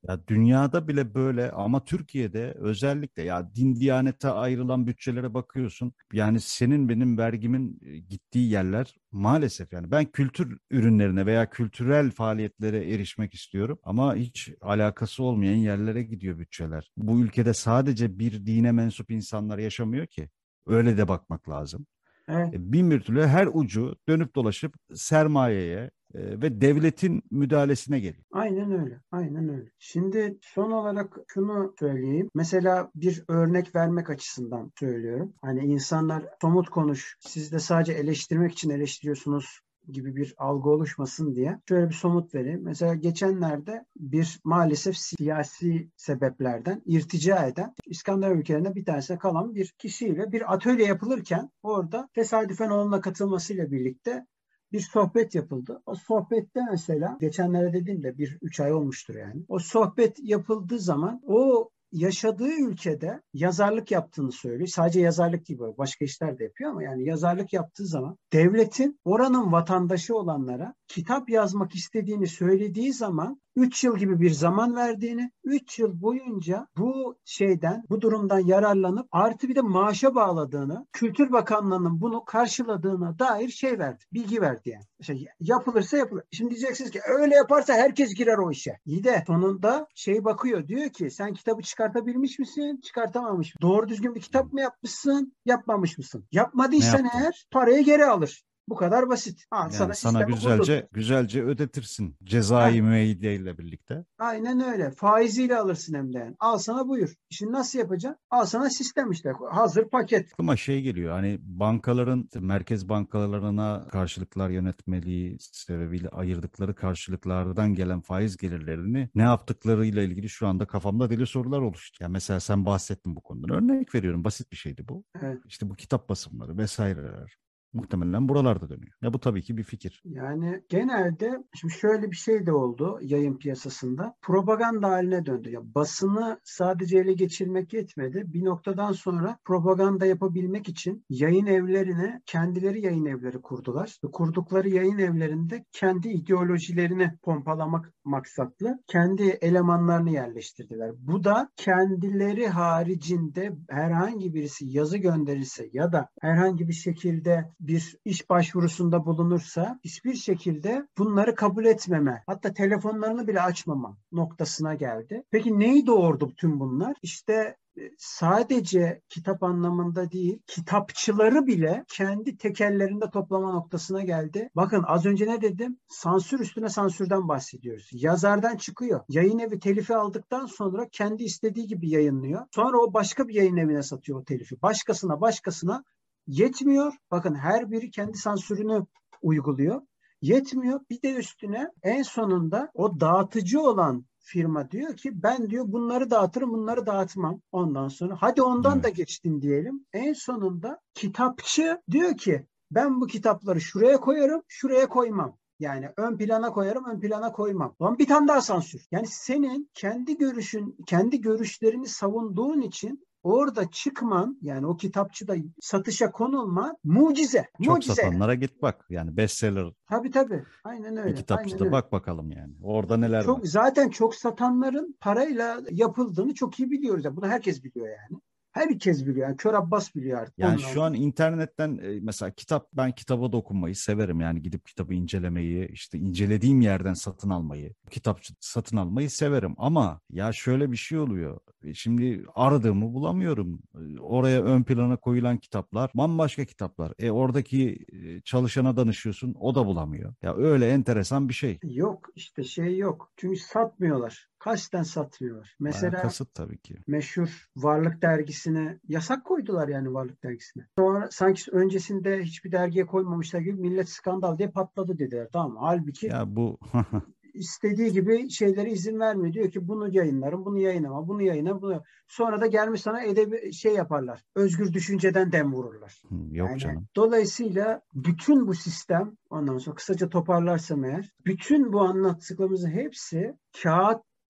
[0.08, 5.93] Ya dünyada bile böyle ama Türkiye'de özellikle ya din diyanete ayrılan bütçelere bakıyorsun.
[6.13, 12.93] Yani senin benim vergimin e, gittiği yerler maalesef yani ben kültür ürünlerine veya kültürel faaliyetlere
[12.93, 16.91] erişmek istiyorum ama hiç alakası olmayan yerlere gidiyor bütçeler.
[16.98, 20.30] Bu ülkede sadece bir dine mensup insanlar yaşamıyor ki.
[20.67, 21.88] Öyle de bakmak lazım.
[22.30, 22.54] evet.
[22.54, 28.24] E, Bin bir türlü her ucu dönüp dolaşıp sermayeye e, ve devletin müdahalesine geliyor.
[28.32, 29.02] Aynen öyle.
[29.12, 29.72] Aynen öyle.
[29.80, 32.30] Şimdi son olarak şunu söyleyeyim.
[32.36, 35.34] Mesela bir örnek vermek açısından söylüyorum.
[35.41, 39.60] Hani insanlar somut konuş, siz de sadece eleştirmek için eleştiriyorsunuz
[39.91, 42.62] gibi bir algı oluşmasın diye şöyle bir somut vereyim.
[42.63, 50.32] Mesela geçenlerde bir maalesef siyasi sebeplerden irtica eden İskandinav ülkelerinde bir tanesine kalan bir kişiyle
[50.32, 54.26] bir atölye yapılırken orada tesadüfen onunla katılmasıyla birlikte
[54.71, 55.82] bir sohbet yapıldı.
[55.86, 59.43] O sohbette mesela geçenlerde dediğimde bir üç ay olmuştur yani.
[59.47, 64.67] O sohbet yapıldığı zaman o yaşadığı ülkede yazarlık yaptığını söylüyor.
[64.67, 69.52] Sadece yazarlık değil böyle başka işler de yapıyor ama yani yazarlık yaptığı zaman devletin oranın
[69.52, 76.02] vatandaşı olanlara kitap yazmak istediğini söylediği zaman 3 yıl gibi bir zaman verdiğini, 3 yıl
[76.02, 83.19] boyunca bu şeyden, bu durumdan yararlanıp artı bir de maaşa bağladığını, Kültür Bakanlığı'nın bunu karşıladığına
[83.19, 84.84] dair şey verdi, bilgi verdi yani.
[85.02, 86.23] Şey, yapılırsa yapılır.
[86.32, 88.80] Şimdi diyeceksiniz ki öyle yaparsa herkes girer o işe.
[88.86, 93.59] İyi de sonunda şey bakıyor diyor ki sen kitabı çıkartabilmiş misin, çıkartamamış mısın?
[93.61, 96.25] Doğru düzgün bir kitap mı yapmışsın, yapmamış mısın?
[96.31, 98.43] Yapmadıysan eğer parayı geri alır.
[98.69, 99.43] Bu kadar basit.
[99.51, 100.89] Al, Yani sana, sana güzelce kurdum.
[100.93, 104.06] güzelce ödetirsin cezai müeyyide ile birlikte.
[104.19, 104.91] Aynen öyle.
[104.91, 106.17] Faiziyle alırsın hem de.
[106.17, 106.36] yani.
[106.39, 107.15] Al sana buyur.
[107.30, 108.21] Şimdi nasıl yapacaksın?
[108.30, 109.30] Al sana sistem işte.
[109.51, 110.30] Hazır paket.
[110.39, 119.10] Ama şey geliyor hani bankaların merkez bankalarına karşılıklar yönetmeliği sebebiyle ayırdıkları karşılıklardan gelen faiz gelirlerini
[119.15, 122.03] ne yaptıklarıyla ilgili şu anda kafamda deli sorular oluştu.
[122.03, 123.56] Ya mesela sen bahsettin bu konudan.
[123.56, 125.03] Örnek veriyorum basit bir şeydi bu.
[125.21, 125.38] Evet.
[125.47, 127.38] İşte bu kitap basımları vesaireler
[127.73, 128.93] muhtemelen buralarda dönüyor.
[129.01, 130.01] Ya bu tabii ki bir fikir.
[130.06, 134.15] Yani genelde şimdi şöyle bir şey de oldu yayın piyasasında.
[134.21, 135.49] Propaganda haline döndü.
[135.51, 138.23] Ya basını sadece ele geçirmek yetmedi.
[138.27, 143.97] Bir noktadan sonra propaganda yapabilmek için yayın evlerine kendileri yayın evleri kurdular.
[144.13, 150.91] Kurdukları yayın evlerinde kendi ideolojilerini pompalamak maksatlı kendi elemanlarını yerleştirdiler.
[150.97, 158.30] Bu da kendileri haricinde herhangi birisi yazı gönderirse ya da herhangi bir şekilde bir iş
[158.30, 165.24] başvurusunda bulunursa hiçbir şekilde bunları kabul etmeme hatta telefonlarını bile açmama noktasına geldi.
[165.32, 166.98] Peki neyi doğurdu tüm bunlar?
[167.02, 174.50] İşte e, sadece kitap anlamında değil, kitapçıları bile kendi tekellerinde toplama noktasına geldi.
[174.56, 175.80] Bakın az önce ne dedim?
[175.88, 177.89] Sansür üstüne sansürden bahsediyoruz.
[177.93, 179.02] Yazardan çıkıyor.
[179.10, 182.46] Yayın evi telifi aldıktan sonra kendi istediği gibi yayınlıyor.
[182.52, 184.62] Sonra o başka bir yayın evine satıyor o telifi.
[184.62, 185.84] Başkasına başkasına
[186.27, 186.93] yetmiyor.
[187.11, 188.85] Bakın her biri kendi sansürünü
[189.21, 189.81] uyguluyor.
[190.21, 190.79] Yetmiyor.
[190.89, 196.53] Bir de üstüne en sonunda o dağıtıcı olan firma diyor ki ben diyor bunları dağıtırım
[196.53, 197.41] bunları dağıtmam.
[197.51, 198.83] Ondan sonra hadi ondan Evet.
[198.83, 199.85] da geçtin diyelim.
[199.93, 205.37] En sonunda kitapçı diyor ki ben bu kitapları şuraya koyarım şuraya koymam.
[205.59, 207.75] Yani ön plana koyarım, ön plana koymam.
[207.81, 208.87] Lan bir tane daha sansür.
[208.91, 216.75] Yani senin kendi görüşün, kendi görüşlerini savunduğun için orada çıkman yani o kitapçıda satışa konulma
[216.84, 217.45] mucize.
[217.63, 217.93] Çok mucize.
[217.93, 218.86] satanlara git bak.
[218.89, 220.43] Yani bestseller Tabii tabii.
[220.63, 221.12] Aynen öyle.
[221.12, 221.71] bir kitapçıda aynen öyle.
[221.71, 222.53] bak bakalım yani.
[222.63, 223.45] Orada neler Çok var.
[223.45, 227.06] zaten çok satanların parayla yapıldığını çok iyi biliyoruz.
[227.06, 227.15] ya.
[227.15, 228.21] Bunu herkes biliyor yani.
[228.58, 229.28] Herkes biliyor.
[229.28, 230.39] Yani Kör Abbas biliyor artık.
[230.39, 234.93] Yani Ondan şu an internetten e, mesela kitap ben kitaba dokunmayı severim yani gidip kitabı
[234.93, 240.99] incelemeyi işte incelediğim yerden satın almayı kitapçı satın almayı severim ama ya şöyle bir şey
[240.99, 247.86] oluyor E, şimdi aradığımı bulamıyorum E, oraya ön plana koyulan kitaplar bambaşka kitaplar e oradaki
[248.26, 253.12] çalışana danışıyorsun o da bulamıyor ya öyle enteresan bir şey Yok işte şey yok.
[253.18, 254.28] Çünkü satmıyorlar.
[254.48, 254.86] Kasten.
[255.02, 260.64] Bayağı Mesela kasıt tabii ki meşhur Varlık dergisine yasak koydular yani Varlık dergisine.
[260.78, 265.28] Sonra sanki öncesinde hiçbir dergiye koymamışlar gibi millet skandal diye patladı dediler.
[265.34, 265.58] Tamam?
[265.60, 266.60] Halbuki ya bu
[267.38, 269.34] istediği gibi şeylere izin vermiyor.
[269.34, 271.84] Diyor ki bunu yayınlarım, bunu yayınlama, bunu yayınla, bunu.
[272.08, 274.24] Sonra da gelmiş sana edebi şey yaparlar.
[274.36, 276.02] Özgür düşünceden dem vururlar.
[276.32, 282.72] yok Yani canım Dolayısıyla bütün bu sistem ondan sonra kısaca toparlarsam eğer bütün bu anlattıklarımızın
[282.72, 283.34] hepsi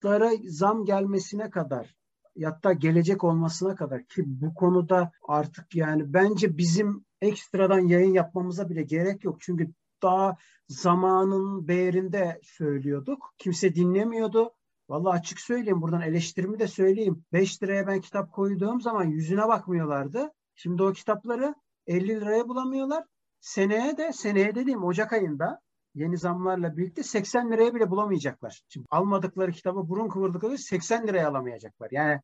[0.02, 1.96] kağıtlara zam gelmesine kadar
[2.44, 8.82] hatta gelecek olmasına kadar ki bu konuda artık yani bence bizim ekstradan yayın yapmamıza bile
[8.82, 9.40] gerek yok.
[9.40, 9.72] Çünkü
[10.02, 10.36] daha
[10.68, 13.34] zamanın değerinde söylüyorduk.
[13.38, 14.52] Kimse dinlemiyordu.
[14.88, 17.24] Vallahi açık söyleyeyim buradan eleştirimi de söyleyeyim.
[17.32, 20.30] 5 liraya ben kitap koyduğum zaman yüzüne bakmıyorlardı.
[20.54, 21.54] Şimdi o kitapları
[21.86, 23.04] 50 liraya bulamıyorlar.
[23.40, 25.60] Seneye de seneye dediğim Ocak ayında
[25.98, 28.62] yeni zamlarla birlikte 80 liraya bile bulamayacaklar.
[28.68, 31.88] Şimdi almadıkları kitaba burun kıvırdıkları 80 liraya alamayacaklar.
[31.90, 32.20] Yani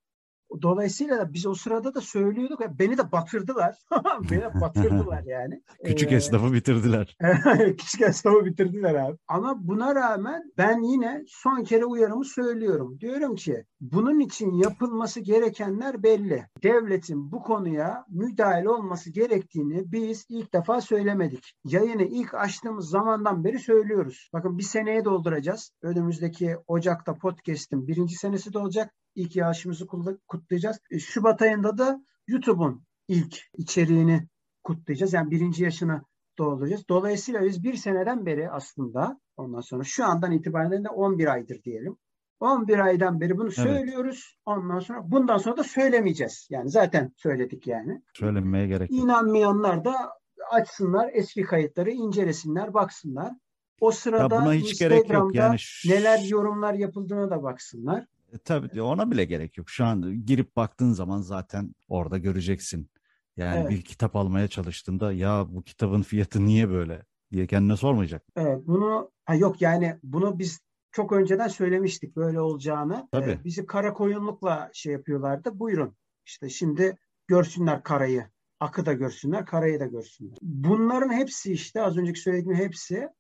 [0.63, 2.61] dolayısıyla da biz o sırada da söylüyorduk.
[2.79, 3.77] Beni de batırdılar.
[4.31, 5.63] beni de batırdılar yani.
[5.85, 7.17] küçük Ee, esnafı bitirdiler
[7.79, 9.17] Küçük esnafı bitirdiler abi.
[9.29, 13.01] Ama buna rağmen ben yine son kere uyarımı söylüyorum.
[13.01, 16.47] Diyorum ki bunun için yapılması gerekenler belli.
[16.63, 21.55] Devletin bu konuya müdahale olması gerektiğini biz ilk defa söylemedik.
[21.65, 24.31] Yayını ilk açtığımız zamandan beri söylüyoruz.
[24.33, 25.71] Bakın bir seneye dolduracağız.
[25.83, 28.95] Önümüzdeki Ocak'ta podcast'in birinci senesi de olacak.
[29.15, 30.81] İlk yağışımızı kutla- kutlayacağız.
[30.91, 34.29] E, Şubat ayında da YouTube'un ilk içeriğini
[34.65, 35.13] kutlayacağız.
[35.13, 36.03] Yani birinci yaşını
[36.39, 36.89] dolduracağız.
[36.89, 41.97] Dolayısıyla biz bir seneden beri aslında ondan sonra şu andan itibaren de 11 aydır diyelim.
[42.41, 44.37] 11 aydan beri bunu söylüyoruz.
[44.47, 46.49] Ondan sonra bundan sonra da söylemeyeceğiz.
[46.51, 48.03] Yani zaten söyledik yani.
[48.15, 49.95] söylemeye gerek yok İnanmayanlar da
[50.51, 53.33] açsınlar eski kayıtları incelesinler, baksınlar.
[53.81, 55.57] O ya sırada buna hiç gerek yok Instagram'da yani
[55.87, 58.07] neler yorumlar yapıldığına da baksınlar.
[58.35, 59.71] E, Tabii ona bile gerek yok.
[59.71, 62.91] Şu an girip baktığın zaman zaten orada göreceksin.
[63.37, 63.71] Yani Evet.
[63.71, 68.23] bir kitap almaya çalıştığında ya bu kitabın fiyatı niye böyle diye kendine sormayacak.
[68.37, 70.61] Evet, bunu ha yok yani bunu biz
[70.93, 73.09] çok önceden söylemiştik böyle olacağını.
[73.13, 73.31] Tabii.
[73.31, 75.59] Ee, bizi kara koyunlukla şey yapıyorlardı.
[75.59, 75.97] Buyurun.
[76.27, 78.25] İşte şimdi görsünler karayı.
[78.61, 80.37] Akı da görsünler, karayı da görsünler.
[80.43, 83.11] Bunların hepsi işte az önceki söylediğim hepsi e,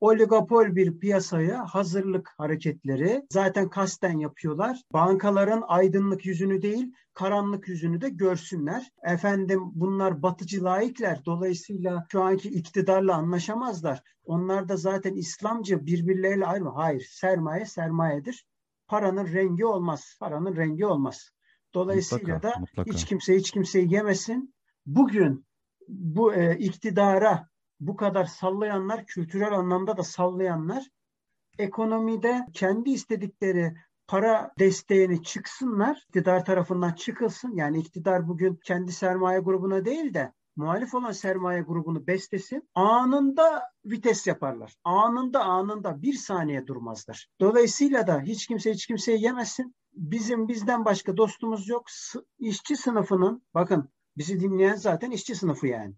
[0.00, 4.82] oligopol bir piyasaya hazırlık hareketleri zaten kasten yapıyorlar.
[4.92, 8.90] Bankaların aydınlık yüzünü değil, karanlık yüzünü de görsünler.
[9.02, 11.24] Efendim bunlar batıcı laikler.
[11.26, 14.02] Dolayısıyla şu anki iktidarla anlaşamazlar.
[14.24, 16.64] Onlar da zaten İslamcı birbirleriyle ayrı.
[16.64, 18.46] Hayır, sermaye sermayedir.
[18.88, 20.16] Paranın rengi olmaz.
[20.20, 21.30] Paranın rengi olmaz.
[21.74, 22.90] Dolayısıyla Mutlaka, da mutlaka.
[22.90, 24.54] hiç kimse hiç kimseyi yemesin.
[24.86, 25.46] Bugün
[25.88, 27.48] bu e, iktidara
[27.86, 30.84] bu kadar sallayanlar, kültürel anlamda da sallayanlar
[31.58, 33.74] ekonomide kendi istedikleri
[34.06, 37.56] para desteğini çıksınlar, iktidar tarafından çıkılsın.
[37.56, 42.68] Yani iktidar bugün kendi sermaye grubuna değil de muhalif olan sermaye grubunu beslesin.
[42.74, 44.74] Anında vites yaparlar.
[44.84, 47.28] Anında anında bir saniye durmazlar.
[47.40, 49.74] Dolayısıyla da hiç kimse hiç kimseyi yemesin.
[49.92, 51.86] Bizim bizden başka dostumuz yok.
[52.38, 55.94] İşçi sınıfının bakın bizi dinleyen zaten işçi sınıfı yani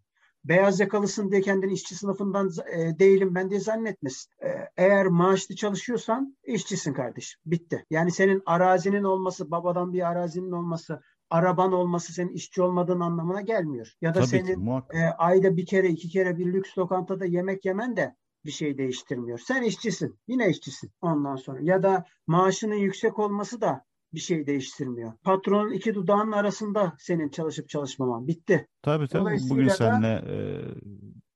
[0.49, 4.33] beyaz yakalısın diye kendini işçi sınıfından e, değilim ben diye zannetmesin.
[4.45, 7.41] E, eğer maaşlı çalışıyorsan işçisin kardeşim.
[7.47, 7.85] Bitti.
[7.91, 13.93] Yani senin arazinin olması, babadan bir arazinin olması, araban olması senin işçi olmadığın anlamına gelmiyor.
[14.01, 14.97] Ya da Tabii ki senin muhakkak.
[14.97, 19.39] e, ayda bir kere iki kere bir lüks lokantada yemek yemen de bir şey değiştirmiyor.
[19.39, 20.19] Sen işçisin.
[20.29, 21.59] Yine işçisin ondan sonra.
[21.63, 23.85] Ya da maaşının yüksek olması da
[24.15, 25.13] bir şey değiştirmiyor.
[25.23, 28.27] Patronun iki dudağının arasında senin çalışıp çalışmaman.
[28.27, 28.69] Bitti.
[28.83, 29.39] Tabii tabii.
[29.51, 30.37] Bugün da- seninle e,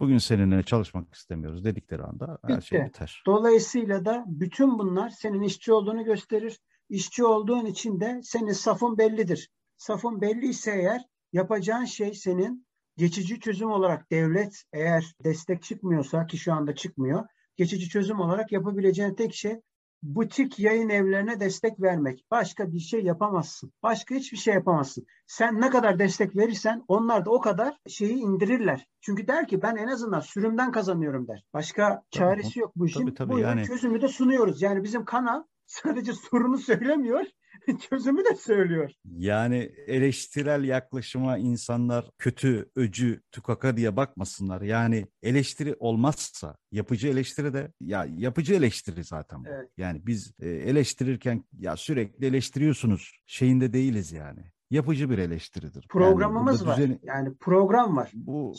[0.00, 3.22] bugün seninle çalışmak istemiyoruz dedikleri anda her şey biter.
[3.26, 6.60] Dolayısıyla da bütün bunlar senin işçi olduğunu gösterir.
[6.88, 9.50] İşçi olduğun için de senin safın bellidir.
[9.76, 11.00] Safın belliyse eğer
[11.32, 12.66] yapacağın şey senin
[12.96, 17.26] geçici çözüm olarak devlet eğer destek çıkmıyorsa ki şu anda çıkmıyor.
[17.56, 19.60] Geçici çözüm olarak yapabileceğin tek şey
[20.02, 22.24] butik yayın evlerine destek vermek.
[22.30, 23.72] Başka bir şey yapamazsın.
[23.82, 25.06] Başka hiçbir şey yapamazsın.
[25.26, 28.86] Sen ne kadar destek verirsen onlar da o kadar şeyi indirirler.
[29.00, 31.44] Çünkü der ki ben en azından sürümden kazanıyorum der.
[31.54, 33.00] Başka çaresi yok bu işin.
[33.00, 34.62] Tabii, tabii, Buyurun yani- çözümü de sunuyoruz.
[34.62, 37.24] Yani bizim kanal sadece sorunu söylemiyor,
[37.90, 38.90] çözümü de söylüyor.
[39.04, 44.60] Yani eleştirel yaklaşıma insanlar kötü, öcü, tükaka diye bakmasınlar.
[44.62, 49.48] Yani eleştiri olmazsa yapıcı eleştiri de ya yapıcı eleştiri zaten bu.
[49.48, 49.68] Evet.
[49.76, 54.44] Yani biz e, eleştirirken ya sürekli eleştiriyorsunuz şeyinde değiliz yani.
[54.70, 55.74] Yapıcı bir eleştiridir.
[55.82, 56.78] Yani Programımız burada var.
[56.78, 58.10] düzeni- Yani program var.
[58.14, 58.54] bu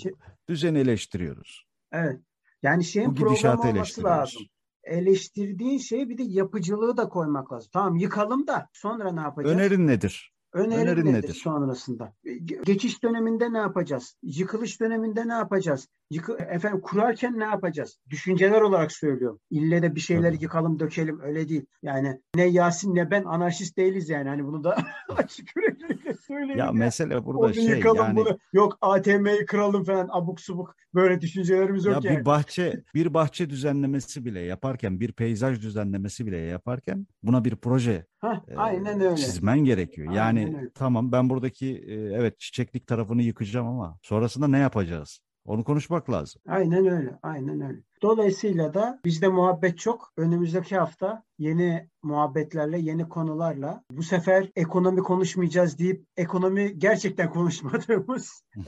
[0.50, 1.66] düzeni eleştiriyoruz.
[1.92, 2.20] Evet.
[2.64, 4.42] Yani şeyin programı olması lazım.
[4.84, 7.70] Eleştirdiğin şeye bir de yapıcılığı da koymak lazım.
[7.74, 9.56] Tamam yıkalım da sonra ne yapacağız?
[9.56, 10.34] Önerin nedir?
[10.54, 11.34] Önerin önerin nedir, nedir?
[11.34, 12.14] sonrasında?
[12.26, 14.16] Ge- Geçiş döneminde ne yapacağız?
[14.24, 15.88] Yıkılış döneminde ne yapacağız?
[16.10, 18.00] Yıkı, efendim kurarken ne yapacağız?
[18.10, 19.40] Düşünceler olarak söylüyorum.
[19.50, 20.44] İlle de bir şeyleri Tabii.
[20.44, 21.66] yıkalım dökelim öyle değil.
[21.82, 24.30] Yani ne Yasin ne ben anarşist değiliz yani.
[24.30, 24.78] Hani bunu da
[25.18, 26.01] açık yüreklilikle
[26.32, 26.60] söyleyeyim.
[26.60, 26.72] Ya ya.
[26.72, 28.38] mesele burada Onu şey yıkalım yani bunu.
[28.54, 32.20] Yok ATM'yi kıralım falan abuk subuk böyle düşüncelerimiz Ya yok yani.
[32.20, 38.06] bir bahçe bir bahçe düzenlemesi bile yaparken bir peyzaj düzenlemesi bile yaparken buna bir proje
[38.20, 39.16] Hah, e, aynen öyle.
[39.16, 40.08] çizmen gerekiyor.
[40.08, 40.70] Aynen Yani öyle.
[40.76, 45.20] tamam ben buradaki e, evet çiçeklik tarafını yıkacağım ama sonrasında ne yapacağız?
[45.46, 46.42] Onu konuşmak lazım.
[46.48, 47.20] Aynen öyle.
[47.24, 47.80] Aynen öyle.
[48.02, 50.14] Dolayısıyla da bizde muhabbet çok.
[50.18, 58.64] Önümüzdeki hafta yeni muhabbetlerle, yeni konularla bu sefer ekonomi konuşmayacağız deyip ekonomi gerçekten konuşmadığımız, e,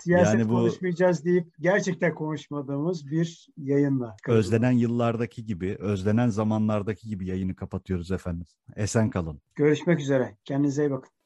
[0.00, 4.16] siyaset yani bu konuşmayacağız deyip gerçekten konuşmadığımız bir yayınla.
[4.28, 8.46] özlenen yıllardaki gibi, özlenen zamanlardaki gibi yayını kapatıyoruz efendim.
[8.76, 9.40] Esen kalın.
[9.54, 10.36] Görüşmek üzere.
[10.44, 11.19] Kendinize iyi bakın.